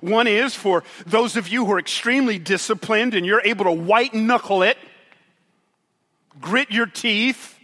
One 0.00 0.26
is 0.26 0.54
for 0.54 0.84
those 1.06 1.36
of 1.36 1.48
you 1.48 1.66
who 1.66 1.72
are 1.72 1.78
extremely 1.78 2.38
disciplined 2.38 3.14
and 3.14 3.26
you're 3.26 3.42
able 3.44 3.64
to 3.64 3.72
white 3.72 4.14
knuckle 4.14 4.62
it, 4.62 4.78
grit 6.40 6.70
your 6.70 6.86
teeth, 6.86 7.58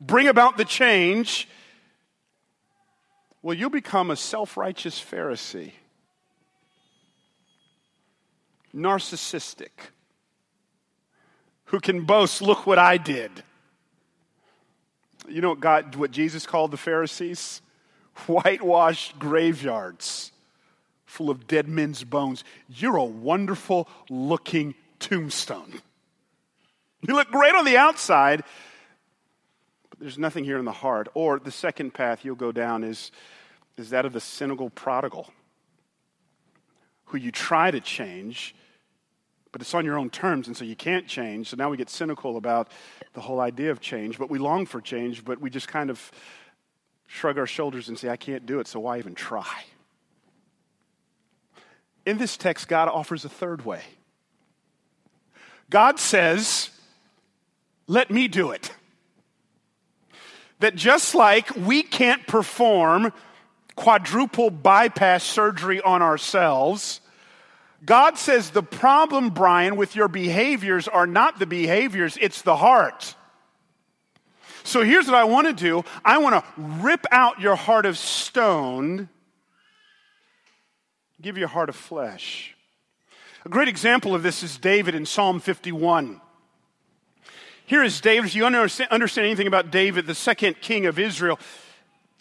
bring 0.00 0.28
about 0.28 0.56
the 0.56 0.64
change. 0.64 1.48
Well, 3.42 3.56
you'll 3.56 3.70
become 3.70 4.10
a 4.10 4.16
self 4.16 4.56
righteous 4.56 5.00
Pharisee, 5.00 5.72
narcissistic, 8.74 9.70
who 11.66 11.80
can 11.80 12.04
boast, 12.04 12.40
look 12.40 12.66
what 12.66 12.78
I 12.78 12.96
did. 12.96 13.30
You 15.28 15.40
know 15.40 15.50
what 15.50 15.60
God, 15.60 15.96
what 15.96 16.10
Jesus 16.10 16.46
called 16.46 16.70
the 16.70 16.76
Pharisees? 16.76 17.62
Whitewashed 18.26 19.18
graveyards 19.18 20.32
full 21.12 21.28
of 21.28 21.46
dead 21.46 21.68
men's 21.68 22.04
bones. 22.04 22.42
You're 22.68 22.96
a 22.96 23.04
wonderful 23.04 23.86
looking 24.08 24.74
tombstone. 24.98 25.82
You 27.06 27.14
look 27.14 27.30
great 27.30 27.54
on 27.54 27.66
the 27.66 27.76
outside, 27.76 28.42
but 29.90 30.00
there's 30.00 30.16
nothing 30.18 30.42
here 30.44 30.58
in 30.58 30.64
the 30.64 30.72
heart. 30.72 31.08
Or 31.12 31.38
the 31.38 31.50
second 31.50 31.92
path 31.92 32.24
you'll 32.24 32.34
go 32.34 32.50
down 32.50 32.82
is, 32.82 33.12
is 33.76 33.90
that 33.90 34.06
of 34.06 34.14
the 34.14 34.20
cynical 34.20 34.70
prodigal, 34.70 35.28
who 37.06 37.18
you 37.18 37.30
try 37.30 37.70
to 37.70 37.80
change, 37.80 38.54
but 39.50 39.60
it's 39.60 39.74
on 39.74 39.84
your 39.84 39.98
own 39.98 40.08
terms, 40.08 40.46
and 40.46 40.56
so 40.56 40.64
you 40.64 40.76
can't 40.76 41.06
change. 41.06 41.50
So 41.50 41.58
now 41.58 41.68
we 41.68 41.76
get 41.76 41.90
cynical 41.90 42.38
about 42.38 42.68
the 43.12 43.20
whole 43.20 43.40
idea 43.40 43.70
of 43.70 43.80
change, 43.80 44.18
but 44.18 44.30
we 44.30 44.38
long 44.38 44.64
for 44.64 44.80
change, 44.80 45.26
but 45.26 45.42
we 45.42 45.50
just 45.50 45.68
kind 45.68 45.90
of 45.90 46.10
shrug 47.06 47.36
our 47.36 47.46
shoulders 47.46 47.90
and 47.90 47.98
say, 47.98 48.08
I 48.08 48.16
can't 48.16 48.46
do 48.46 48.60
it, 48.60 48.66
so 48.66 48.80
why 48.80 48.96
even 48.96 49.14
try? 49.14 49.64
In 52.04 52.18
this 52.18 52.36
text, 52.36 52.68
God 52.68 52.88
offers 52.88 53.24
a 53.24 53.28
third 53.28 53.64
way. 53.64 53.82
God 55.70 55.98
says, 55.98 56.70
Let 57.86 58.10
me 58.10 58.28
do 58.28 58.50
it. 58.50 58.70
That 60.60 60.76
just 60.76 61.14
like 61.14 61.54
we 61.56 61.82
can't 61.82 62.26
perform 62.26 63.12
quadruple 63.74 64.50
bypass 64.50 65.24
surgery 65.24 65.80
on 65.80 66.02
ourselves, 66.02 67.00
God 67.84 68.16
says 68.16 68.50
the 68.50 68.62
problem, 68.62 69.30
Bryan, 69.30 69.76
with 69.76 69.96
your 69.96 70.08
behaviors 70.08 70.86
are 70.86 71.06
not 71.06 71.38
the 71.38 71.46
behaviors, 71.46 72.16
it's 72.20 72.42
the 72.42 72.56
heart. 72.56 73.16
So 74.64 74.84
here's 74.84 75.06
what 75.06 75.16
I 75.16 75.24
want 75.24 75.48
to 75.48 75.52
do 75.52 75.84
I 76.04 76.18
want 76.18 76.36
to 76.36 76.44
rip 76.56 77.06
out 77.10 77.40
your 77.40 77.56
heart 77.56 77.86
of 77.86 77.98
stone, 77.98 79.08
give 81.22 81.38
you 81.38 81.44
a 81.44 81.48
heart 81.48 81.68
of 81.68 81.76
flesh. 81.76 82.52
A 83.46 83.48
great 83.48 83.68
example 83.68 84.12
of 84.12 84.24
this 84.24 84.42
is 84.42 84.58
David 84.58 84.96
in 84.96 85.06
Psalm 85.06 85.38
51. 85.38 86.20
Here 87.64 87.84
is 87.84 88.00
David. 88.00 88.26
If 88.26 88.34
you 88.34 88.44
understand, 88.44 88.90
anything 88.90 89.46
about 89.46 89.70
David, 89.70 90.08
the 90.08 90.16
second 90.16 90.60
king 90.60 90.86
of 90.86 90.98
Israel, 90.98 91.38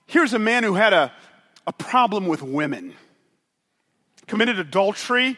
here's 0.05 0.33
a 0.33 0.39
man 0.39 0.61
who 0.61 0.75
had 0.75 0.93
a, 0.93 1.11
a 1.65 1.73
problem 1.73 2.27
with 2.27 2.43
women, 2.43 2.93
committed 4.27 4.59
adultery, 4.59 5.35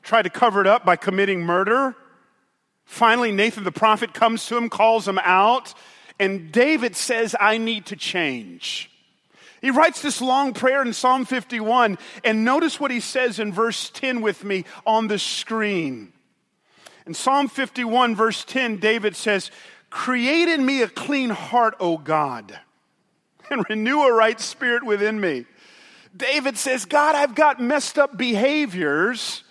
tried 0.00 0.22
to 0.22 0.30
cover 0.30 0.62
it 0.62 0.66
up 0.66 0.82
by 0.82 0.96
committing 0.96 1.42
murder. 1.42 1.94
Finally, 2.86 3.32
Nathan 3.32 3.64
the 3.64 3.72
prophet 3.72 4.14
comes 4.14 4.46
to 4.46 4.56
him, 4.56 4.70
calls 4.70 5.06
him 5.06 5.18
out, 5.18 5.74
and 6.18 6.50
David 6.50 6.96
says, 6.96 7.36
I 7.38 7.58
need 7.58 7.84
to 7.86 7.96
change. 7.96 8.91
He 9.62 9.70
writes 9.70 10.02
this 10.02 10.20
long 10.20 10.54
prayer 10.54 10.82
in 10.82 10.92
Psalm 10.92 11.24
51, 11.24 11.96
and 12.24 12.44
notice 12.44 12.80
what 12.80 12.90
he 12.90 12.98
says 12.98 13.38
in 13.38 13.52
verse 13.52 13.90
10 13.90 14.20
with 14.20 14.42
me 14.42 14.64
on 14.84 15.06
the 15.06 15.20
screen. 15.20 16.12
In 17.06 17.14
Psalm 17.14 17.46
51, 17.46 18.16
verse 18.16 18.44
10, 18.44 18.78
David 18.78 19.14
says, 19.14 19.52
Create 19.88 20.48
in 20.48 20.66
me 20.66 20.82
a 20.82 20.88
clean 20.88 21.30
heart, 21.30 21.76
O 21.78 21.96
God, 21.96 22.58
and 23.50 23.64
renew 23.68 24.00
a 24.02 24.12
right 24.12 24.40
spirit 24.40 24.84
within 24.84 25.20
me. 25.20 25.46
David 26.14 26.58
says, 26.58 26.84
God, 26.84 27.14
I've 27.14 27.36
got 27.36 27.60
messed 27.60 28.00
up 28.00 28.16
behaviors, 28.16 29.44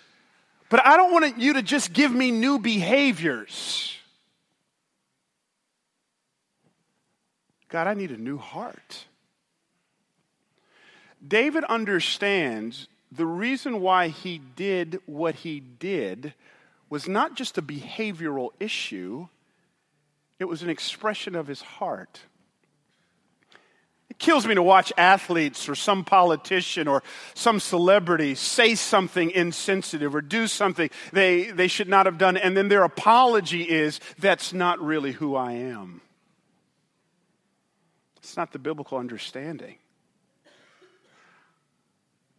but 0.69 0.86
I 0.86 0.97
don't 0.97 1.13
want 1.13 1.38
you 1.38 1.54
to 1.54 1.62
just 1.62 1.93
give 1.93 2.12
me 2.12 2.32
new 2.32 2.60
behaviors. 2.60 3.97
God, 7.69 7.88
I 7.88 7.93
need 7.93 8.12
a 8.12 8.17
new 8.17 8.38
heart. 8.38 9.06
David 11.26 11.64
understands 11.66 12.88
the 13.12 13.26
reason 13.26 13.82
why 13.82 14.08
he 14.08 14.40
did 14.40 15.00
what 15.06 15.36
he 15.36 15.60
did 15.60 16.34
was 16.90 17.08
not 17.08 17.36
just 17.36 17.58
a 17.58 17.62
behavioral 17.62 18.50
issue, 18.60 19.28
it 20.40 20.46
was 20.46 20.64
an 20.64 20.70
expression 20.70 21.36
of 21.36 21.48
his 21.48 21.62
heart. 21.62 22.22
It 24.10 24.18
kills 24.18 24.46
me 24.46 24.56
to 24.56 24.64
watch 24.64 24.92
athletes 24.98 25.70
or 25.70 25.76
some 25.76 26.04
politician 26.04 26.88
or 26.88 27.02
some 27.34 27.60
celebrity 27.60 28.36
say 28.36 28.76
something 28.76 29.32
insensitive 29.32 30.14
or 30.14 30.22
do 30.22 30.48
something 30.48 30.90
they, 31.14 31.52
they 31.52 31.68
should 31.68 31.88
not 31.88 32.08
have 32.08 32.18
done, 32.18 32.36
and 32.36 32.58
then 32.58 32.68
their 32.68 32.84
apology 32.84 33.64
is, 33.64 34.00
that's 34.20 34.52
not 34.52 34.82
really 34.82 35.14
who 35.14 35.36
I 35.36 35.54
am. 35.54 36.02
It's 38.18 38.36
not 38.36 38.52
the 38.52 38.60
biblical 38.60 38.98
understanding. 38.98 39.76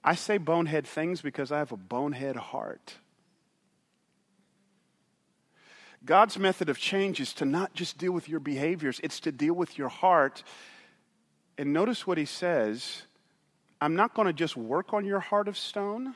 I 0.04 0.14
say 0.14 0.38
bonehead 0.38 0.86
things 0.86 1.22
because 1.22 1.52
I 1.52 1.58
have 1.58 1.72
a 1.72 1.76
bonehead 1.76 2.36
heart. 2.36 2.94
God's 6.04 6.38
method 6.38 6.68
of 6.68 6.78
change 6.78 7.20
is 7.20 7.32
to 7.34 7.44
not 7.44 7.74
just 7.74 7.98
deal 7.98 8.12
with 8.12 8.28
your 8.28 8.40
behaviors, 8.40 9.00
it's 9.04 9.20
to 9.20 9.32
deal 9.32 9.54
with 9.54 9.78
your 9.78 9.88
heart. 9.88 10.42
And 11.56 11.72
notice 11.72 12.06
what 12.06 12.18
he 12.18 12.24
says 12.24 13.02
I'm 13.80 13.94
not 13.94 14.14
going 14.14 14.26
to 14.26 14.32
just 14.32 14.56
work 14.56 14.92
on 14.92 15.04
your 15.04 15.20
heart 15.20 15.48
of 15.48 15.56
stone, 15.56 16.14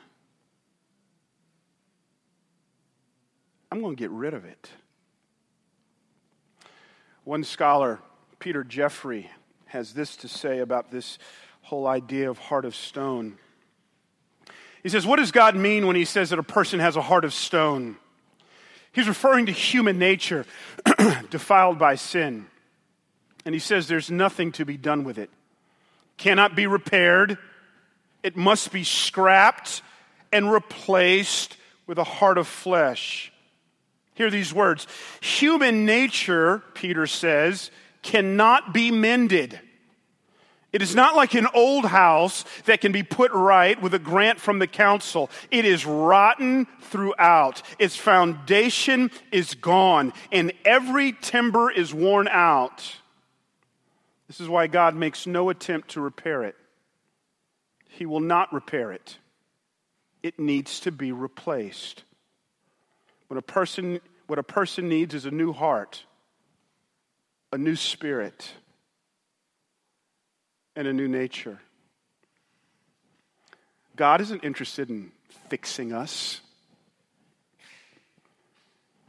I'm 3.71 3.81
going 3.81 3.97
to 3.97 4.01
get 4.01 4.11
rid 4.11 4.35
of 4.35 4.45
it. 4.45 4.71
One 7.25 7.43
scholar, 7.43 7.99
Peter 8.39 8.63
Jeffery, 8.63 9.29
has 9.67 9.93
this 9.95 10.17
to 10.19 10.29
say 10.29 10.61
about 10.61 10.93
this 10.93 11.19
whole 11.63 11.89
idea 11.89 12.31
of 12.31 12.39
heart 12.39 12.65
of 12.65 12.75
stone. 12.75 13.37
He 14.87 14.91
says, 14.91 15.05
What 15.05 15.17
does 15.17 15.33
God 15.33 15.57
mean 15.57 15.89
when 15.89 15.97
he 15.97 16.05
says 16.05 16.31
that 16.31 16.39
a 16.39 16.45
person 16.45 16.79
has 16.79 16.95
a 16.95 17.03
heart 17.03 17.25
of 17.25 17.35
stone? 17.35 17.97
He's 18.93 19.09
referring 19.09 19.47
to 19.47 19.53
human 19.53 19.99
nature 19.99 20.47
defiled 21.31 21.77
by 21.77 21.97
sin. 21.97 22.47
And 23.45 23.53
he 23.53 23.59
says 23.59 23.89
there's 23.89 24.13
nothing 24.13 24.53
to 24.53 24.65
be 24.65 24.77
done 24.77 25.03
with 25.03 25.19
it. 25.19 25.29
Cannot 26.19 26.55
be 26.55 26.69
repaired. 26.69 27.37
It 28.23 28.37
must 28.37 28.71
be 28.71 28.85
scrapped 28.85 29.83
and 30.33 30.53
replaced 30.53 31.57
with 31.89 31.99
a 31.99 32.05
heart 32.05 32.39
of 32.39 32.47
flesh. 32.47 33.33
Hear 34.15 34.31
these 34.31 34.55
words. 34.55 34.87
Human 35.21 35.85
nature, 35.85 36.63
Peter 36.75 37.09
says, 37.09 37.73
cannot 38.03 38.73
be 38.73 38.93
mended. 38.93 39.59
It 40.73 40.83
is 40.83 40.95
not 40.95 41.17
like 41.17 41.35
an 41.35 41.47
old 41.55 41.87
house 41.87 42.45
that 42.67 42.81
can 42.81 42.93
be 42.93 43.03
put 43.03 43.33
right 43.33 43.81
with 43.81 43.95
a 43.95 43.99
grant 43.99 44.41
from 44.41 44.59
the 44.59 44.67
council. 44.67 45.31
It 45.51 45.65
is 45.65 45.87
rotten 45.87 46.67
throughout. 46.83 47.63
Its 47.79 47.97
foundation 47.97 49.11
is 49.31 49.55
gone, 49.55 50.13
and 50.33 50.53
every 50.65 51.13
timber 51.13 51.71
is 51.71 51.95
worn 51.95 52.29
out. 52.29 52.97
This 54.27 54.41
is 54.41 54.49
why 54.49 54.67
God 54.67 54.97
makes 54.97 55.27
no 55.27 55.51
attempt 55.51 55.91
to 55.91 56.01
repair 56.01 56.43
it. 56.43 56.57
He 57.89 58.05
will 58.05 58.21
not 58.21 58.53
repair 58.53 58.93
it. 58.93 59.17
It 60.23 60.39
needs 60.39 60.81
to 60.81 60.91
be 60.91 61.13
replaced. 61.13 62.03
When 63.29 63.39
a 63.39 63.43
person, 63.43 64.01
what 64.27 64.39
a 64.39 64.43
person 64.43 64.89
needs 64.89 65.15
is 65.15 65.25
a 65.25 65.31
new 65.31 65.53
heart, 65.53 66.05
a 67.53 67.57
new 67.57 67.77
spirit 67.77 68.51
and 70.77 70.87
a 70.87 70.93
new 70.93 71.09
nature. 71.09 71.59
God 73.97 74.21
isn't 74.21 74.45
interested 74.45 74.91
in 74.91 75.11
fixing 75.49 75.93
us. 75.93 76.43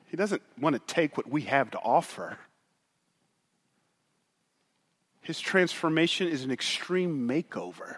He 0.06 0.16
doesn't 0.16 0.42
want 0.60 0.76
to 0.76 0.94
take 0.94 1.18
what 1.18 1.30
we 1.30 1.42
have 1.42 1.70
to 1.72 1.80
offer. 1.80 2.38
His 5.22 5.42
transformation 5.42 6.30
is 6.30 6.46
an 6.46 6.52
extreme 6.52 7.28
makeover. 7.28 7.98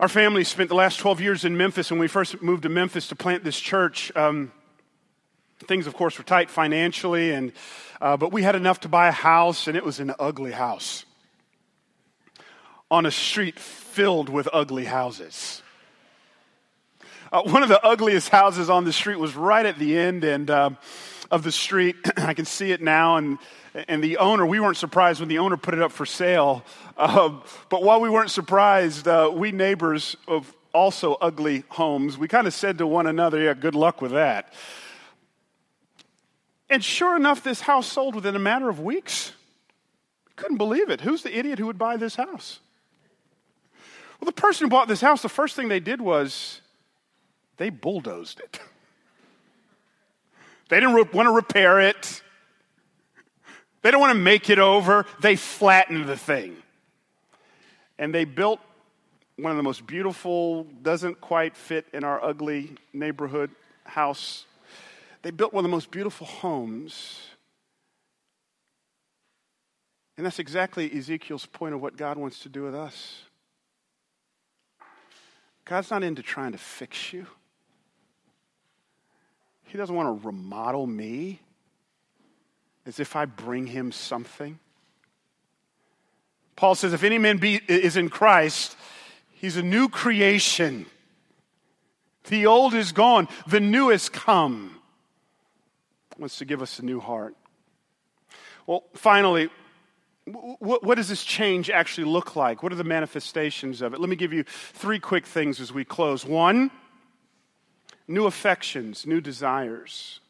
Our 0.00 0.08
family 0.08 0.44
spent 0.44 0.70
the 0.70 0.74
last 0.74 0.98
12 1.00 1.20
years 1.20 1.44
in 1.44 1.58
Memphis. 1.58 1.90
When 1.90 2.00
we 2.00 2.08
first 2.08 2.40
moved 2.40 2.62
to 2.62 2.70
Memphis 2.70 3.08
to 3.08 3.16
plant 3.16 3.44
this 3.44 3.60
church, 3.60 4.10
um, 4.16 4.52
things, 5.66 5.86
of 5.86 5.94
course, 5.94 6.18
were 6.18 6.24
tight 6.24 6.50
financially, 6.50 7.32
and, 7.32 7.52
uh, 8.00 8.16
but 8.16 8.32
we 8.32 8.42
had 8.42 8.54
enough 8.54 8.80
to 8.80 8.88
buy 8.88 9.08
a 9.08 9.12
house, 9.12 9.66
and 9.66 9.76
it 9.76 9.84
was 9.84 10.00
an 10.00 10.14
ugly 10.18 10.52
house 10.52 11.04
on 12.90 13.04
a 13.04 13.10
street 13.10 13.58
filled 13.58 14.28
with 14.28 14.48
ugly 14.52 14.84
houses. 14.84 15.62
Uh, 17.30 17.42
one 17.42 17.62
of 17.62 17.68
the 17.68 17.84
ugliest 17.84 18.30
houses 18.30 18.70
on 18.70 18.84
the 18.84 18.92
street 18.92 19.18
was 19.18 19.36
right 19.36 19.66
at 19.66 19.78
the 19.78 19.98
end 19.98 20.24
and 20.24 20.48
uh, 20.48 20.70
of 21.30 21.42
the 21.42 21.52
street. 21.52 21.96
I 22.16 22.32
can 22.32 22.46
see 22.46 22.72
it 22.72 22.80
now, 22.80 23.16
and 23.16 23.38
and 23.74 24.02
the 24.02 24.16
owner. 24.16 24.46
We 24.46 24.60
weren't 24.60 24.78
surprised 24.78 25.20
when 25.20 25.28
the 25.28 25.38
owner 25.38 25.58
put 25.58 25.74
it 25.74 25.82
up 25.82 25.92
for 25.92 26.06
sale, 26.06 26.64
uh, 26.96 27.30
but 27.68 27.82
while 27.82 28.00
we 28.00 28.08
weren't 28.08 28.30
surprised, 28.30 29.06
uh, 29.06 29.30
we 29.32 29.52
neighbors 29.52 30.16
of 30.26 30.54
also 30.72 31.14
ugly 31.14 31.64
homes, 31.68 32.16
we 32.16 32.28
kind 32.28 32.46
of 32.46 32.54
said 32.54 32.78
to 32.78 32.86
one 32.86 33.06
another, 33.06 33.38
"Yeah, 33.38 33.54
good 33.54 33.74
luck 33.74 34.00
with 34.00 34.12
that." 34.12 34.54
And 36.70 36.84
sure 36.84 37.16
enough, 37.16 37.42
this 37.42 37.62
house 37.62 37.86
sold 37.86 38.14
within 38.14 38.36
a 38.36 38.40
matter 38.40 38.68
of 38.68 38.80
weeks. 38.80 39.32
Couldn't 40.36 40.58
believe 40.58 40.90
it. 40.90 41.00
Who's 41.00 41.22
the 41.22 41.36
idiot 41.36 41.58
who 41.58 41.66
would 41.66 41.78
buy 41.78 41.96
this 41.96 42.16
house? 42.16 42.60
Well, 44.20 44.26
the 44.26 44.32
person 44.32 44.66
who 44.66 44.70
bought 44.70 44.88
this 44.88 45.00
house, 45.00 45.22
the 45.22 45.28
first 45.28 45.56
thing 45.56 45.68
they 45.68 45.80
did 45.80 46.00
was 46.00 46.60
they 47.56 47.70
bulldozed 47.70 48.40
it. 48.40 48.60
They 50.68 50.80
didn't 50.80 51.14
want 51.14 51.26
to 51.26 51.32
repair 51.32 51.80
it. 51.80 52.22
They 53.82 53.90
don't 53.90 54.00
want 54.00 54.12
to 54.12 54.18
make 54.18 54.50
it 54.50 54.58
over. 54.58 55.06
They 55.20 55.36
flattened 55.36 56.06
the 56.06 56.16
thing. 56.16 56.56
And 57.98 58.14
they 58.14 58.24
built 58.24 58.60
one 59.36 59.50
of 59.50 59.56
the 59.56 59.62
most 59.62 59.86
beautiful, 59.86 60.64
doesn't 60.82 61.20
quite 61.20 61.56
fit 61.56 61.86
in 61.92 62.04
our 62.04 62.22
ugly 62.22 62.76
neighborhood 62.92 63.50
house. 63.84 64.44
They 65.22 65.30
built 65.30 65.52
one 65.52 65.64
of 65.64 65.70
the 65.70 65.74
most 65.74 65.90
beautiful 65.90 66.26
homes. 66.26 67.20
And 70.16 70.26
that's 70.26 70.38
exactly 70.38 70.90
Ezekiel's 70.96 71.46
point 71.46 71.74
of 71.74 71.80
what 71.80 71.96
God 71.96 72.18
wants 72.18 72.40
to 72.40 72.48
do 72.48 72.62
with 72.62 72.74
us. 72.74 73.22
God's 75.64 75.90
not 75.90 76.02
into 76.02 76.22
trying 76.22 76.52
to 76.52 76.58
fix 76.58 77.12
you. 77.12 77.26
He 79.64 79.76
doesn't 79.76 79.94
want 79.94 80.22
to 80.22 80.26
remodel 80.26 80.86
me 80.86 81.40
as 82.86 82.98
if 82.98 83.14
I 83.16 83.26
bring 83.26 83.66
him 83.66 83.92
something. 83.92 84.58
Paul 86.56 86.74
says, 86.74 86.92
if 86.92 87.04
any 87.04 87.18
man 87.18 87.36
be, 87.36 87.60
is 87.68 87.96
in 87.96 88.08
Christ, 88.08 88.76
he's 89.34 89.56
a 89.56 89.62
new 89.62 89.88
creation. 89.88 90.86
The 92.24 92.46
old 92.46 92.74
is 92.74 92.92
gone, 92.92 93.28
the 93.46 93.60
new 93.60 93.90
has 93.90 94.08
come. 94.08 94.77
Wants 96.18 96.38
to 96.38 96.44
give 96.44 96.62
us 96.62 96.80
a 96.80 96.84
new 96.84 96.98
heart. 96.98 97.36
Well, 98.66 98.84
finally, 98.94 99.50
what, 100.26 100.82
what, 100.82 100.96
does 100.96 101.08
this 101.08 101.24
change 101.24 101.70
actually 101.70 102.04
look 102.04 102.36
like? 102.36 102.62
What 102.62 102.72
are 102.72 102.76
the 102.76 102.84
manifestations 102.84 103.80
of 103.80 103.94
it? 103.94 104.00
Let 104.00 104.10
me 104.10 104.16
give 104.16 104.32
you 104.32 104.42
three 104.42 104.98
quick 104.98 105.26
things 105.26 105.60
as 105.60 105.72
we 105.72 105.84
close. 105.84 106.26
One, 106.26 106.70
new 108.08 108.26
affections, 108.26 109.06
new 109.06 109.20
desires. 109.20 110.20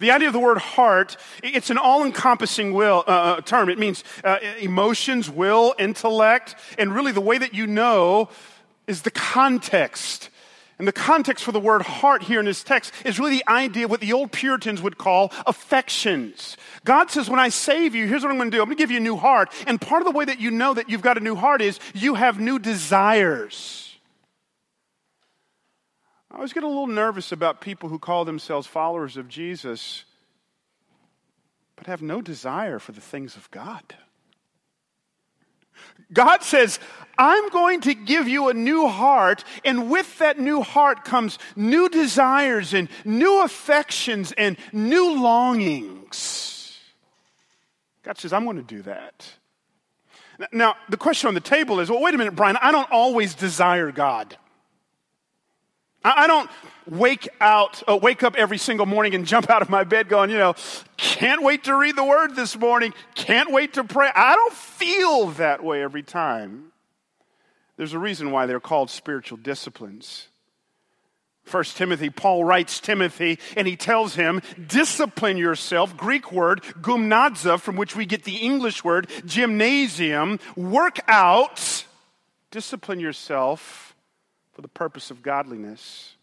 The 0.00 0.10
idea 0.10 0.28
of 0.28 0.32
the 0.32 0.40
word 0.40 0.58
heart, 0.58 1.16
it's 1.42 1.70
an 1.70 1.78
all 1.78 2.04
encompassing 2.04 2.72
will, 2.72 3.04
uh, 3.06 3.10
uh, 3.10 3.40
term. 3.42 3.68
It 3.68 3.78
means 3.78 4.02
uh, 4.24 4.38
emotions, 4.58 5.28
will, 5.28 5.74
intellect, 5.78 6.54
and 6.78 6.94
really 6.94 7.12
the 7.12 7.20
way 7.20 7.38
that 7.38 7.52
you 7.52 7.66
know 7.66 8.28
is 8.86 9.02
the 9.02 9.10
context. 9.10 10.30
And 10.82 10.88
the 10.88 10.92
context 10.92 11.44
for 11.44 11.52
the 11.52 11.60
word 11.60 11.82
heart 11.82 12.24
here 12.24 12.40
in 12.40 12.44
this 12.44 12.64
text 12.64 12.92
is 13.04 13.20
really 13.20 13.36
the 13.36 13.48
idea 13.48 13.84
of 13.84 13.92
what 13.92 14.00
the 14.00 14.12
old 14.14 14.32
Puritans 14.32 14.82
would 14.82 14.98
call 14.98 15.30
affections. 15.46 16.56
God 16.84 17.08
says, 17.08 17.30
when 17.30 17.38
I 17.38 17.50
save 17.50 17.94
you, 17.94 18.08
here's 18.08 18.24
what 18.24 18.32
I'm 18.32 18.36
going 18.36 18.50
to 18.50 18.56
do. 18.56 18.60
I'm 18.60 18.66
going 18.66 18.76
to 18.76 18.82
give 18.82 18.90
you 18.90 18.96
a 18.96 19.00
new 19.00 19.16
heart. 19.16 19.52
And 19.68 19.80
part 19.80 20.02
of 20.02 20.06
the 20.06 20.10
way 20.18 20.24
that 20.24 20.40
you 20.40 20.50
know 20.50 20.74
that 20.74 20.90
you've 20.90 21.00
got 21.00 21.16
a 21.16 21.20
new 21.20 21.36
heart 21.36 21.62
is 21.62 21.78
you 21.94 22.16
have 22.16 22.40
new 22.40 22.58
desires. 22.58 23.96
I 26.32 26.34
always 26.34 26.52
get 26.52 26.64
a 26.64 26.66
little 26.66 26.88
nervous 26.88 27.30
about 27.30 27.60
people 27.60 27.88
who 27.88 28.00
call 28.00 28.24
themselves 28.24 28.66
followers 28.66 29.16
of 29.16 29.28
Jesus 29.28 30.04
but 31.76 31.86
have 31.86 32.02
no 32.02 32.20
desire 32.20 32.80
for 32.80 32.90
the 32.90 33.00
things 33.00 33.36
of 33.36 33.48
God. 33.52 33.84
God 36.12 36.42
says, 36.42 36.78
I'm 37.18 37.48
going 37.50 37.82
to 37.82 37.94
give 37.94 38.26
you 38.28 38.48
a 38.48 38.54
new 38.54 38.88
heart, 38.88 39.44
and 39.64 39.90
with 39.90 40.18
that 40.18 40.38
new 40.38 40.62
heart 40.62 41.04
comes 41.04 41.38
new 41.56 41.88
desires 41.88 42.74
and 42.74 42.88
new 43.04 43.42
affections 43.42 44.32
and 44.32 44.56
new 44.72 45.20
longings. 45.22 46.78
God 48.02 48.18
says, 48.18 48.32
I'm 48.32 48.44
going 48.44 48.56
to 48.56 48.62
do 48.62 48.82
that. 48.82 49.30
Now, 50.52 50.74
the 50.88 50.96
question 50.96 51.28
on 51.28 51.34
the 51.34 51.40
table 51.40 51.80
is 51.80 51.90
well, 51.90 52.00
wait 52.00 52.14
a 52.14 52.18
minute, 52.18 52.34
Bryan, 52.34 52.56
I 52.60 52.72
don't 52.72 52.90
always 52.90 53.34
desire 53.34 53.92
God. 53.92 54.36
I 56.04 56.26
don't 56.26 56.50
wake 56.88 57.28
out, 57.40 57.82
uh, 57.88 57.96
wake 57.96 58.22
up 58.22 58.34
every 58.36 58.58
single 58.58 58.86
morning 58.86 59.14
and 59.14 59.26
jump 59.32 59.50
out 59.50 59.62
of 59.62 59.70
my 59.70 59.84
bed 59.84 60.08
going, 60.08 60.30
you 60.30 60.38
know, 60.38 60.54
can't 60.96 61.42
wait 61.42 61.64
to 61.64 61.76
read 61.76 61.96
the 61.96 62.04
word 62.04 62.36
this 62.36 62.58
morning, 62.58 62.92
can't 63.14 63.52
wait 63.52 63.74
to 63.74 63.84
pray. 63.84 64.10
I 64.14 64.34
don't 64.34 64.54
feel 64.54 65.26
that 65.32 65.62
way 65.62 65.82
every 65.82 66.02
time. 66.02 66.72
There's 67.76 67.92
a 67.92 67.98
reason 67.98 68.30
why 68.30 68.46
they're 68.46 68.60
called 68.60 68.90
spiritual 68.90 69.38
disciplines. 69.38 70.28
First 71.44 71.76
Timothy, 71.76 72.08
Paul 72.08 72.44
writes 72.44 72.78
Timothy, 72.78 73.38
and 73.56 73.66
he 73.66 73.74
tells 73.74 74.14
him, 74.14 74.42
discipline 74.64 75.36
yourself, 75.36 75.96
Greek 75.96 76.30
word, 76.30 76.62
gymnazo, 76.80 77.58
from 77.58 77.74
which 77.74 77.96
we 77.96 78.06
get 78.06 78.22
the 78.22 78.36
English 78.36 78.84
word, 78.84 79.08
gymnasium, 79.24 80.38
work 80.54 81.00
out, 81.08 81.84
discipline 82.52 83.00
yourself 83.00 83.91
for 84.52 84.62
the 84.62 84.68
purpose 84.68 85.10
of 85.10 85.22
godliness. 85.22 86.14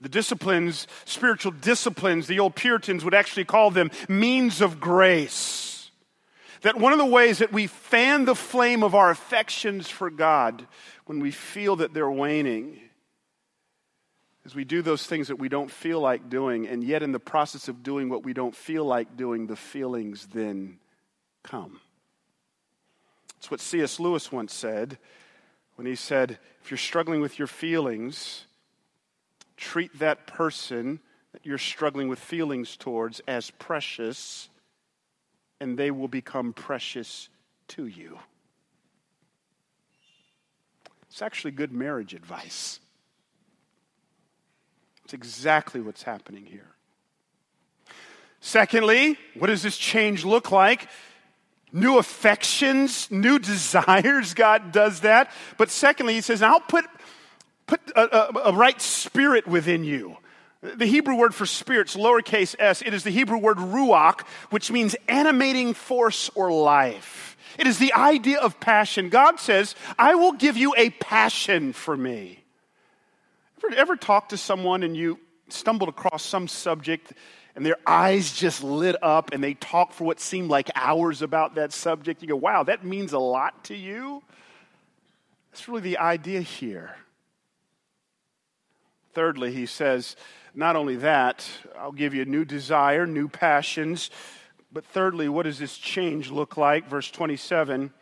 The 0.00 0.08
disciplines, 0.08 0.86
spiritual 1.04 1.52
disciplines, 1.52 2.26
the 2.26 2.40
old 2.40 2.54
Puritans 2.54 3.04
would 3.04 3.14
actually 3.14 3.44
call 3.44 3.70
them 3.70 3.90
means 4.08 4.60
of 4.60 4.80
grace. 4.80 5.90
That 6.62 6.78
one 6.78 6.92
of 6.92 6.98
the 6.98 7.04
ways 7.04 7.38
that 7.38 7.52
we 7.52 7.66
fan 7.66 8.24
the 8.24 8.34
flame 8.34 8.82
of 8.82 8.94
our 8.94 9.10
affections 9.10 9.88
for 9.88 10.10
God 10.10 10.66
when 11.06 11.20
we 11.20 11.30
feel 11.30 11.76
that 11.76 11.92
they're 11.92 12.10
waning 12.10 12.80
is 14.44 14.54
we 14.54 14.64
do 14.64 14.82
those 14.82 15.06
things 15.06 15.28
that 15.28 15.38
we 15.38 15.48
don't 15.48 15.70
feel 15.70 16.00
like 16.00 16.28
doing, 16.28 16.66
and 16.66 16.84
yet 16.84 17.02
in 17.02 17.12
the 17.12 17.20
process 17.20 17.68
of 17.68 17.82
doing 17.82 18.08
what 18.08 18.24
we 18.24 18.34
don't 18.34 18.54
feel 18.54 18.84
like 18.84 19.16
doing, 19.16 19.46
the 19.46 19.56
feelings 19.56 20.26
then 20.32 20.78
come. 21.42 21.80
It's 23.38 23.50
what 23.50 23.60
C.S. 23.60 23.98
Lewis 23.98 24.30
once 24.30 24.52
said 24.52 24.98
when 25.76 25.86
he 25.86 25.94
said, 25.94 26.38
If 26.64 26.70
you're 26.70 26.78
struggling 26.78 27.20
with 27.20 27.38
your 27.38 27.46
feelings, 27.46 28.46
treat 29.58 29.98
that 29.98 30.26
person 30.26 30.98
that 31.32 31.44
you're 31.44 31.58
struggling 31.58 32.08
with 32.08 32.18
feelings 32.18 32.78
towards 32.78 33.20
as 33.28 33.50
precious, 33.50 34.48
and 35.60 35.76
they 35.76 35.90
will 35.90 36.08
become 36.08 36.54
precious 36.54 37.28
to 37.68 37.86
you. 37.86 38.18
It's 41.10 41.20
actually 41.20 41.50
good 41.50 41.70
marriage 41.70 42.14
advice. 42.14 42.80
It's 45.04 45.12
exactly 45.12 45.82
what's 45.82 46.04
happening 46.04 46.46
here. 46.46 46.70
Secondly, 48.40 49.18
what 49.34 49.48
does 49.48 49.62
this 49.62 49.76
change 49.76 50.24
look 50.24 50.50
like? 50.50 50.88
New 51.74 51.98
affections, 51.98 53.10
new 53.10 53.38
desires. 53.52 54.32
God 54.32 54.72
does 54.72 55.00
that. 55.00 55.30
But 55.58 55.68
secondly, 55.70 56.14
he 56.14 56.22
says, 56.22 56.40
I'll 56.40 56.60
put, 56.60 56.86
put 57.66 57.80
a, 57.94 58.16
a, 58.16 58.50
a 58.50 58.52
right 58.52 58.80
spirit 58.80 59.46
within 59.46 59.84
you. 59.84 60.16
The 60.62 60.86
Hebrew 60.86 61.16
word 61.16 61.34
for 61.34 61.44
spirit's 61.44 61.94
lowercase 61.94 62.54
s. 62.58 62.80
It 62.80 62.94
is 62.94 63.04
the 63.04 63.10
Hebrew 63.10 63.36
word 63.36 63.58
ruach, 63.58 64.22
which 64.48 64.70
means 64.70 64.96
animating 65.08 65.74
force 65.74 66.30
or 66.34 66.50
life. 66.50 67.36
It 67.58 67.66
is 67.66 67.78
the 67.78 67.92
idea 67.92 68.38
of 68.38 68.58
passion. 68.60 69.10
God 69.10 69.38
says, 69.38 69.74
I 69.98 70.14
will 70.14 70.32
give 70.32 70.56
you 70.56 70.74
a 70.76 70.88
passion 70.90 71.74
for 71.74 71.94
me. 71.94 72.42
Ever, 73.58 73.74
ever 73.76 73.96
talk 73.96 74.30
to 74.30 74.38
someone 74.38 74.82
and 74.82 74.96
you 74.96 75.18
stumbled 75.50 75.90
across 75.90 76.24
some 76.24 76.48
subject 76.48 77.12
and 77.54 77.64
their 77.64 77.76
eyes 77.86 78.32
just 78.32 78.64
lit 78.64 78.96
up 79.02 79.32
and 79.32 79.42
they 79.42 79.54
talk 79.54 79.92
for 79.92 80.04
what 80.04 80.20
seemed 80.20 80.50
like 80.50 80.70
hours 80.74 81.22
about 81.22 81.54
that 81.54 81.72
subject. 81.72 82.22
You 82.22 82.28
go, 82.28 82.36
wow, 82.36 82.64
that 82.64 82.84
means 82.84 83.12
a 83.12 83.18
lot 83.18 83.64
to 83.64 83.76
you? 83.76 84.22
That's 85.50 85.68
really 85.68 85.82
the 85.82 85.98
idea 85.98 86.40
here. 86.40 86.96
Thirdly, 89.12 89.52
he 89.52 89.66
says, 89.66 90.16
not 90.54 90.74
only 90.74 90.96
that, 90.96 91.48
I'll 91.78 91.92
give 91.92 92.14
you 92.14 92.22
a 92.22 92.26
new 92.26 92.44
desire, 92.44 93.06
new 93.06 93.28
passions. 93.28 94.10
But 94.72 94.84
thirdly, 94.84 95.28
what 95.28 95.44
does 95.44 95.60
this 95.60 95.78
change 95.78 96.32
look 96.32 96.56
like? 96.56 96.88
Verse 96.88 97.10
27 97.10 97.92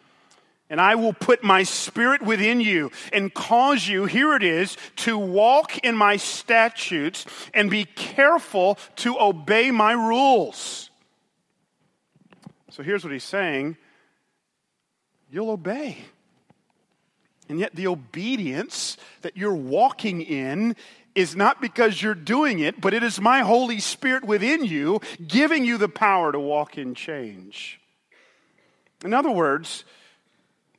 and 0.73 0.81
I 0.81 0.95
will 0.95 1.13
put 1.13 1.45
my 1.45 1.65
spirit 1.65 2.23
within 2.23 2.63
you 2.63 2.93
and 3.13 3.33
cause 3.33 3.87
you, 3.87 4.07
here 4.07 4.35
it 4.35 4.43
is, 4.43 4.79
to 4.97 5.19
walk 5.19 5.77
in 5.85 5.95
my 5.95 6.17
statutes 6.17 7.27
and 7.53 7.71
be 7.71 7.85
careful 7.85 8.79
to 8.97 9.21
obey 9.21 9.71
my 9.71 9.93
rules. 9.93 10.89
So 12.71 12.83
here's 12.83 13.05
what 13.05 13.13
he's 13.13 13.23
saying 13.23 13.77
you'll 15.31 15.51
obey. 15.51 15.99
And 17.51 17.61
yet, 17.61 17.75
the 17.75 17.89
obedience 17.89 18.97
that 19.21 19.37
you're 19.37 19.55
walking 19.55 20.23
in 20.23 20.75
is 21.15 21.37
not 21.37 21.61
because 21.61 22.01
you're 22.01 22.15
doing 22.15 22.61
it, 22.61 22.81
but 22.81 22.95
it 22.95 23.03
is 23.03 23.21
my 23.21 23.41
Holy 23.41 23.79
Spirit 23.79 24.25
within 24.25 24.65
you 24.65 25.03
giving 25.27 25.67
you 25.67 25.77
the 25.77 25.91
power 25.91 26.33
to 26.33 26.41
walk 26.41 26.79
in 26.79 26.95
change. 26.95 27.79
In 29.05 29.13
other 29.13 29.31
words, 29.31 29.85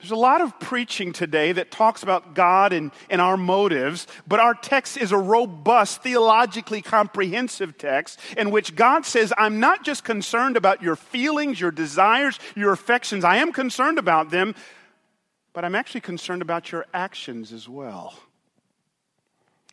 there's 0.03 0.11
a 0.11 0.17
lot 0.17 0.41
of 0.41 0.59
preaching 0.59 1.13
today 1.13 1.53
that 1.53 1.71
talks 1.71 2.03
about 2.03 2.33
God 2.33 2.73
and, 2.73 2.91
and 3.09 3.21
our 3.21 3.37
motives, 3.37 4.05
but 4.27 4.37
our 4.37 4.53
text 4.53 4.97
is 4.97 5.13
a 5.13 5.17
robust, 5.17 6.03
theologically 6.03 6.81
comprehensive 6.81 7.77
text 7.77 8.19
in 8.35 8.51
which 8.51 8.75
God 8.75 9.05
says, 9.05 9.31
I'm 9.37 9.61
not 9.61 9.85
just 9.85 10.03
concerned 10.03 10.57
about 10.57 10.83
your 10.83 10.97
feelings, 10.97 11.57
your 11.57 11.71
desires, 11.71 12.37
your 12.53 12.73
affections. 12.73 13.23
I 13.23 13.37
am 13.37 13.53
concerned 13.53 13.97
about 13.97 14.29
them, 14.29 14.55
but 15.53 15.63
I'm 15.63 15.73
actually 15.73 16.01
concerned 16.01 16.41
about 16.41 16.69
your 16.69 16.85
actions 16.93 17.53
as 17.53 17.69
well. 17.69 18.13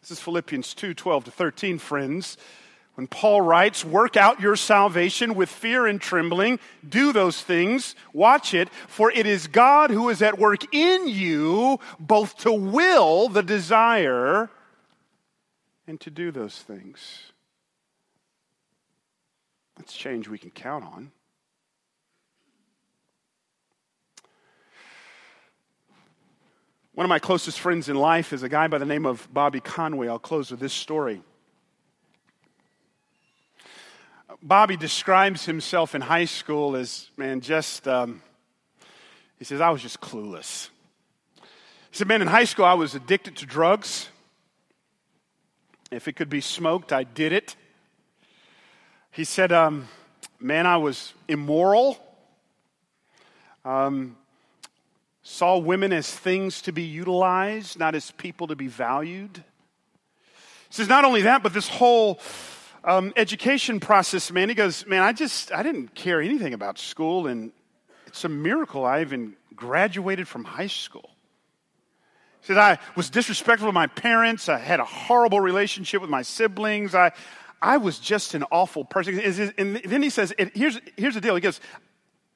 This 0.00 0.12
is 0.12 0.20
Philippians 0.20 0.74
2 0.74 0.94
12 0.94 1.24
to 1.24 1.30
13, 1.32 1.78
friends. 1.78 2.36
When 2.96 3.06
Paul 3.06 3.40
writes, 3.40 3.84
work 3.84 4.16
out 4.16 4.40
your 4.40 4.56
salvation 4.56 5.34
with 5.34 5.48
fear 5.48 5.86
and 5.86 6.00
trembling, 6.00 6.58
do 6.86 7.12
those 7.12 7.40
things, 7.40 7.94
watch 8.12 8.52
it, 8.52 8.68
for 8.88 9.10
it 9.10 9.26
is 9.26 9.46
God 9.46 9.90
who 9.90 10.08
is 10.10 10.20
at 10.20 10.38
work 10.38 10.74
in 10.74 11.08
you, 11.08 11.80
both 11.98 12.36
to 12.38 12.52
will 12.52 13.28
the 13.28 13.42
desire 13.42 14.50
and 15.86 15.98
to 16.00 16.10
do 16.10 16.30
those 16.30 16.58
things. 16.58 17.32
That's 19.76 19.94
change 19.94 20.28
we 20.28 20.36
can 20.36 20.50
count 20.50 20.84
on. 20.84 21.10
One 26.92 27.06
of 27.06 27.08
my 27.08 27.18
closest 27.18 27.60
friends 27.60 27.88
in 27.88 27.96
life 27.96 28.34
is 28.34 28.42
a 28.42 28.48
guy 28.48 28.66
by 28.66 28.76
the 28.76 28.84
name 28.84 29.06
of 29.06 29.26
Bobby 29.32 29.60
Conway. 29.60 30.08
I'll 30.08 30.18
close 30.18 30.50
with 30.50 30.60
this 30.60 30.74
story. 30.74 31.22
Bobby 34.42 34.78
describes 34.78 35.44
himself 35.44 35.94
in 35.94 36.00
high 36.00 36.24
school 36.24 36.74
as, 36.74 37.10
man, 37.18 37.42
just, 37.42 37.86
um, 37.86 38.22
he 39.38 39.44
says, 39.44 39.60
I 39.60 39.68
was 39.68 39.82
just 39.82 40.00
clueless. 40.00 40.70
He 41.90 41.96
said, 41.96 42.08
man, 42.08 42.22
in 42.22 42.28
high 42.28 42.44
school, 42.44 42.64
I 42.64 42.72
was 42.72 42.94
addicted 42.94 43.36
to 43.36 43.46
drugs. 43.46 44.08
If 45.90 46.08
it 46.08 46.14
could 46.14 46.30
be 46.30 46.40
smoked, 46.40 46.90
I 46.90 47.04
did 47.04 47.32
it. 47.32 47.54
He 49.10 49.24
said, 49.24 49.52
um, 49.52 49.88
man, 50.38 50.66
I 50.66 50.78
was 50.78 51.12
immoral. 51.28 51.98
Um, 53.62 54.16
saw 55.22 55.58
women 55.58 55.92
as 55.92 56.10
things 56.10 56.62
to 56.62 56.72
be 56.72 56.84
utilized, 56.84 57.78
not 57.78 57.94
as 57.94 58.10
people 58.12 58.46
to 58.46 58.56
be 58.56 58.68
valued. 58.68 59.44
He 60.68 60.74
says, 60.74 60.88
not 60.88 61.04
only 61.04 61.22
that, 61.22 61.42
but 61.42 61.52
this 61.52 61.68
whole 61.68 62.20
um, 62.84 63.12
education 63.16 63.80
process, 63.80 64.30
man, 64.30 64.48
he 64.48 64.54
goes, 64.54 64.86
man, 64.86 65.02
I 65.02 65.12
just, 65.12 65.52
I 65.52 65.62
didn't 65.62 65.94
care 65.94 66.20
anything 66.20 66.54
about 66.54 66.78
school, 66.78 67.26
and 67.26 67.52
it's 68.06 68.24
a 68.24 68.28
miracle 68.28 68.84
I 68.84 69.02
even 69.02 69.36
graduated 69.54 70.26
from 70.26 70.44
high 70.44 70.66
school. 70.66 71.10
He 72.40 72.46
said, 72.46 72.58
I 72.58 72.78
was 72.96 73.10
disrespectful 73.10 73.68
to 73.68 73.72
my 73.72 73.86
parents. 73.86 74.48
I 74.48 74.58
had 74.58 74.80
a 74.80 74.84
horrible 74.84 75.40
relationship 75.40 76.00
with 76.00 76.08
my 76.08 76.22
siblings. 76.22 76.94
I, 76.94 77.12
I 77.60 77.76
was 77.76 77.98
just 77.98 78.34
an 78.34 78.44
awful 78.50 78.84
person. 78.84 79.20
And 79.58 79.76
then 79.84 80.02
he 80.02 80.08
says, 80.08 80.32
here's, 80.54 80.80
here's 80.96 81.14
the 81.14 81.20
deal. 81.20 81.34
He 81.34 81.42
goes, 81.42 81.60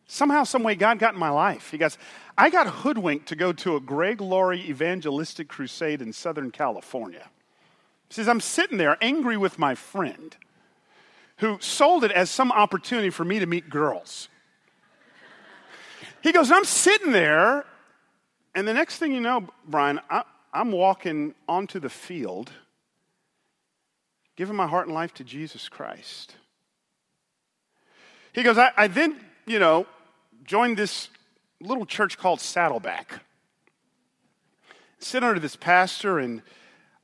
somehow, 0.07 0.45
some 0.45 0.62
way, 0.62 0.74
God 0.74 0.99
got 0.99 1.14
in 1.14 1.20
my 1.20 1.30
life. 1.30 1.70
He 1.70 1.78
goes, 1.78 1.97
I 2.36 2.51
got 2.51 2.66
hoodwinked 2.66 3.28
to 3.28 3.36
go 3.36 3.55
to 3.55 3.76
a 3.76 3.80
Greg 3.80 4.20
Laurie 4.20 4.68
evangelistic 4.68 5.49
crusade 5.49 6.03
in 6.03 6.12
Southern 6.12 6.51
California. 6.51 7.30
He 8.15 8.21
says, 8.21 8.29
I'm 8.29 8.41
sitting 8.41 8.79
there 8.79 8.97
angry 9.01 9.37
with 9.37 9.59
my 9.59 9.75
friend 9.75 10.37
who 11.39 11.59
sold 11.61 12.05
it 12.05 12.12
as 12.12 12.31
some 12.31 12.53
opportunity 12.53 13.11
for 13.11 13.25
me 13.25 13.41
to 13.41 13.47
meet 13.47 13.69
girls. 13.69 14.29
He 16.23 16.31
goes, 16.31 16.53
I'm 16.53 16.65
sitting 16.65 17.11
there, 17.11 17.65
and 18.55 18.69
the 18.69 18.73
next 18.73 18.99
thing 18.99 19.12
you 19.12 19.21
know, 19.21 19.49
Bryan, 19.67 19.99
I, 20.09 20.23
am 20.55 20.71
walking 20.71 21.35
onto 21.49 21.81
the 21.81 21.89
field, 21.89 22.53
giving 24.37 24.55
my 24.55 24.69
heart 24.69 24.87
and 24.87 24.95
life 24.95 25.12
to 25.15 25.25
Jesus 25.25 25.69
Christ. 25.69 26.37
He 28.33 28.45
goes, 28.45 28.59
I, 28.59 28.71
I 28.77 28.87
then, 28.87 29.19
you 29.45 29.59
know, 29.59 29.89
joined 30.45 30.77
this 30.77 31.09
little 31.61 31.85
church 31.85 32.17
called 32.17 32.41
Saddleback. 32.41 33.25
Sit 35.01 35.25
under 35.25 35.41
this 35.41 35.57
pastor 35.57 36.21
and 36.21 36.43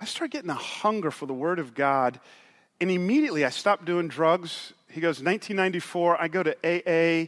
I 0.01 0.07
started 0.07 0.33
getting 0.33 0.51
a 0.51 0.55
hunger 0.55 1.11
for 1.11 1.27
the 1.27 1.35
Word 1.35 1.59
of 1.59 1.75
God. 1.75 2.19
And 2.81 2.91
immediately 2.91 3.45
I 3.45 3.51
stopped 3.51 3.85
doing 3.85 4.09
drugs. 4.09 4.73
He 4.89 5.01
goes, 5.01 5.23
1994, 5.23 6.21
I 6.21 6.29
go 6.29 6.43
to 6.43 6.57
AA 6.65 7.27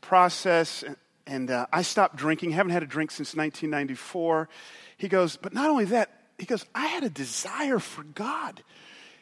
process, 0.00 0.82
and, 0.82 0.96
and 1.26 1.50
uh, 1.50 1.66
I 1.70 1.82
stopped 1.82 2.16
drinking. 2.16 2.52
Haven't 2.52 2.72
had 2.72 2.82
a 2.82 2.86
drink 2.86 3.10
since 3.10 3.34
1994. 3.34 4.48
He 4.96 5.08
goes, 5.08 5.36
but 5.36 5.52
not 5.52 5.68
only 5.68 5.84
that, 5.86 6.10
he 6.38 6.46
goes, 6.46 6.64
I 6.74 6.86
had 6.86 7.04
a 7.04 7.10
desire 7.10 7.78
for 7.78 8.02
God. 8.02 8.62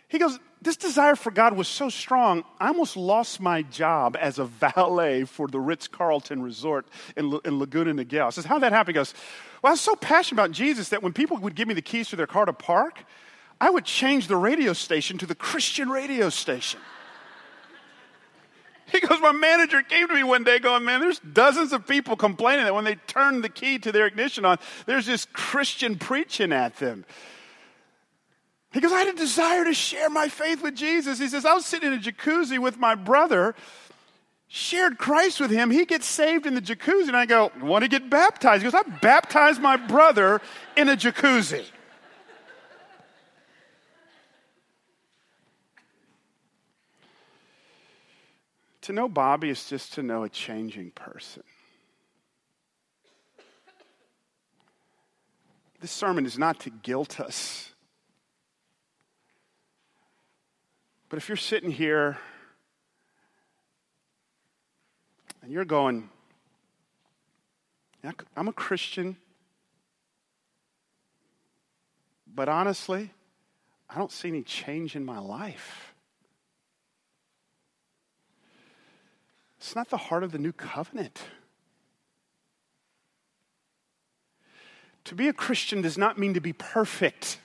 He 0.09 0.19
goes, 0.19 0.39
this 0.65 0.77
desire 0.79 1.15
for 1.15 1.31
God 1.31 1.55
was 1.55 1.69
so 1.69 1.91
strong, 1.91 2.43
I 2.59 2.69
almost 2.69 2.97
lost 2.97 3.39
my 3.39 3.63
job 3.63 4.17
as 4.19 4.39
a 4.39 4.47
valet 4.47 5.25
for 5.25 5.47
the 5.47 5.61
Ritz 5.61 5.89
Carlton 5.89 6.43
Resort 6.43 6.87
in, 7.17 7.39
in 7.45 7.59
Laguna 7.59 7.93
Niguel. 7.93 8.27
I 8.27 8.31
says, 8.31 8.47
How'd 8.47 8.63
that 8.63 8.73
happen? 8.73 8.95
He 8.95 8.97
goes, 8.97 9.13
Well, 9.63 9.71
I 9.71 9.75
was 9.75 9.83
so 9.83 9.95
passionate 9.95 10.41
about 10.41 10.53
Jesus 10.53 10.89
that 10.89 11.03
when 11.03 11.13
people 11.13 11.37
would 11.37 11.55
give 11.55 11.69
me 11.69 11.75
the 11.75 11.83
keys 11.83 12.09
to 12.09 12.17
their 12.17 12.27
car 12.27 12.47
to 12.47 12.55
park, 12.55 13.05
I 13.61 13.69
would 13.69 13.85
change 13.85 14.27
the 14.27 14.37
radio 14.37 14.73
station 14.73 15.19
to 15.19 15.27
the 15.27 15.35
Christian 15.35 15.91
radio 15.91 16.31
station. 16.31 16.81
He 18.87 19.01
goes, 19.01 19.21
My 19.21 19.33
manager 19.33 19.83
came 19.83 20.09
to 20.09 20.15
me 20.15 20.23
one 20.23 20.45
day 20.45 20.59
going, 20.59 20.85
Man, 20.85 21.01
there's 21.01 21.19
dozens 21.19 21.75
of 21.75 21.87
people 21.87 22.17
complaining 22.17 22.65
that 22.65 22.75
when 22.75 22.85
they 22.85 22.95
turn 22.95 23.43
the 23.43 23.49
key 23.51 23.79
to 23.81 23.93
their 23.93 24.07
ignition 24.07 24.45
on, 24.47 24.59
there's 24.87 25.05
this 25.05 25.27
Christian 25.33 25.99
preaching 25.99 26.53
at 26.53 26.77
them. 26.77 27.05
He 28.75 28.81
goes, 28.81 28.91
I 28.91 29.05
had 29.05 29.15
a 29.15 29.17
desire 29.17 29.65
to 29.65 29.73
share 29.73 30.11
my 30.11 30.29
faith 30.29 30.61
with 30.61 30.75
Jesus. 30.75 31.21
He 31.21 31.29
says, 31.29 31.47
I 31.47 31.55
was 31.55 31.65
sitting 31.65 31.93
in 31.93 31.97
a 31.97 32.03
jacuzzi 32.03 32.59
with 32.59 32.77
my 32.77 32.97
brother, 32.97 33.55
shared 34.49 34.99
Christ 34.99 35.39
with 35.39 35.53
him. 35.53 35.71
He 35.71 35.85
gets 35.85 36.07
saved 36.07 36.45
in 36.45 36.57
the 36.57 36.61
jacuzzi. 36.61 37.07
And 37.07 37.17
I 37.17 37.25
go, 37.25 37.53
Want 37.61 37.85
to 37.85 37.89
get 37.89 38.11
baptized? 38.11 38.65
He 38.65 38.69
goes, 38.69 38.75
I 38.75 38.83
baptized 38.99 39.63
my 39.63 39.77
brother 39.77 40.41
in 40.77 40.89
a 40.89 40.97
jacuzzi. 40.97 41.65
to 48.81 48.93
know 48.93 49.09
Bobby 49.09 49.51
is 49.51 49.67
just 49.67 49.95
to 49.95 50.03
know 50.03 50.25
a 50.25 50.29
changing 50.29 50.91
person. 50.91 51.45
This 55.81 55.93
sermon 55.93 56.27
is 56.27 56.37
not 56.37 56.59
to 56.61 56.71
guilt 56.71 57.21
us 57.21 57.74
But 61.15 61.23
if 61.23 61.29
you're 61.29 61.37
sitting 61.37 61.71
here 61.71 62.19
and 65.43 65.53
you're 65.53 65.65
going, 65.65 66.09
I'm 68.37 68.49
a 68.49 68.53
Christian, 68.53 69.17
but 72.35 72.49
honestly, 72.49 73.13
I 73.89 73.97
don't 73.97 74.11
see 74.11 74.27
any 74.27 74.43
change 74.43 74.97
in 74.97 75.05
my 75.05 75.21
life. 75.21 75.95
It's 79.59 79.77
not 79.77 79.91
the 79.91 79.97
heart 79.97 80.25
of 80.25 80.33
the 80.33 80.39
new 80.39 80.51
covenant. 80.51 81.23
To 85.05 85.15
be 85.15 85.29
a 85.29 85.33
Christian 85.33 85.81
does 85.81 85.97
not 85.97 86.19
mean 86.19 86.35
to 86.35 86.41
be 86.41 86.53
perfect. 86.53 87.39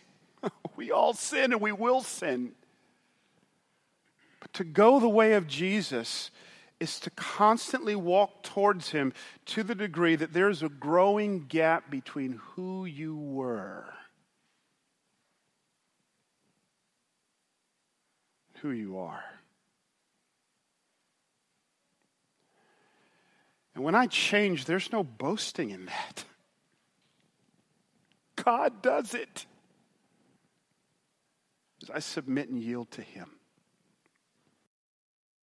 we 0.76 0.90
all 0.90 1.14
sin 1.14 1.54
and 1.54 1.62
we 1.62 1.72
will 1.72 2.02
sin. 2.02 2.54
But 4.40 4.54
to 4.54 4.64
go 4.64 5.00
the 5.00 5.10
way 5.10 5.34
of 5.34 5.48
Jesus 5.48 6.32
is 6.80 7.00
to 7.02 7.10
constantly 7.10 7.96
walk 7.96 8.44
towards 8.44 8.92
Him 8.92 9.14
to 9.48 9.64
the 9.64 9.76
degree 9.76 10.16
that 10.16 10.34
there's 10.34 10.64
a 10.64 10.70
growing 10.70 11.46
gap 11.46 11.92
between 11.92 12.40
who 12.56 12.86
you 12.86 13.18
were, 13.18 13.86
who 18.62 18.72
you 18.72 18.98
are. 19.00 19.24
And 23.76 23.84
when 23.84 23.96
I 23.96 24.08
change, 24.08 24.66
there's 24.66 24.92
no 24.92 25.04
boasting 25.04 25.70
in 25.70 25.86
that. 25.86 26.26
God 28.44 28.82
does 28.82 29.14
it. 29.14 29.46
I 31.94 32.00
submit 32.00 32.50
and 32.50 32.62
yield 32.62 32.92
to 32.92 33.02
Him. 33.02 33.39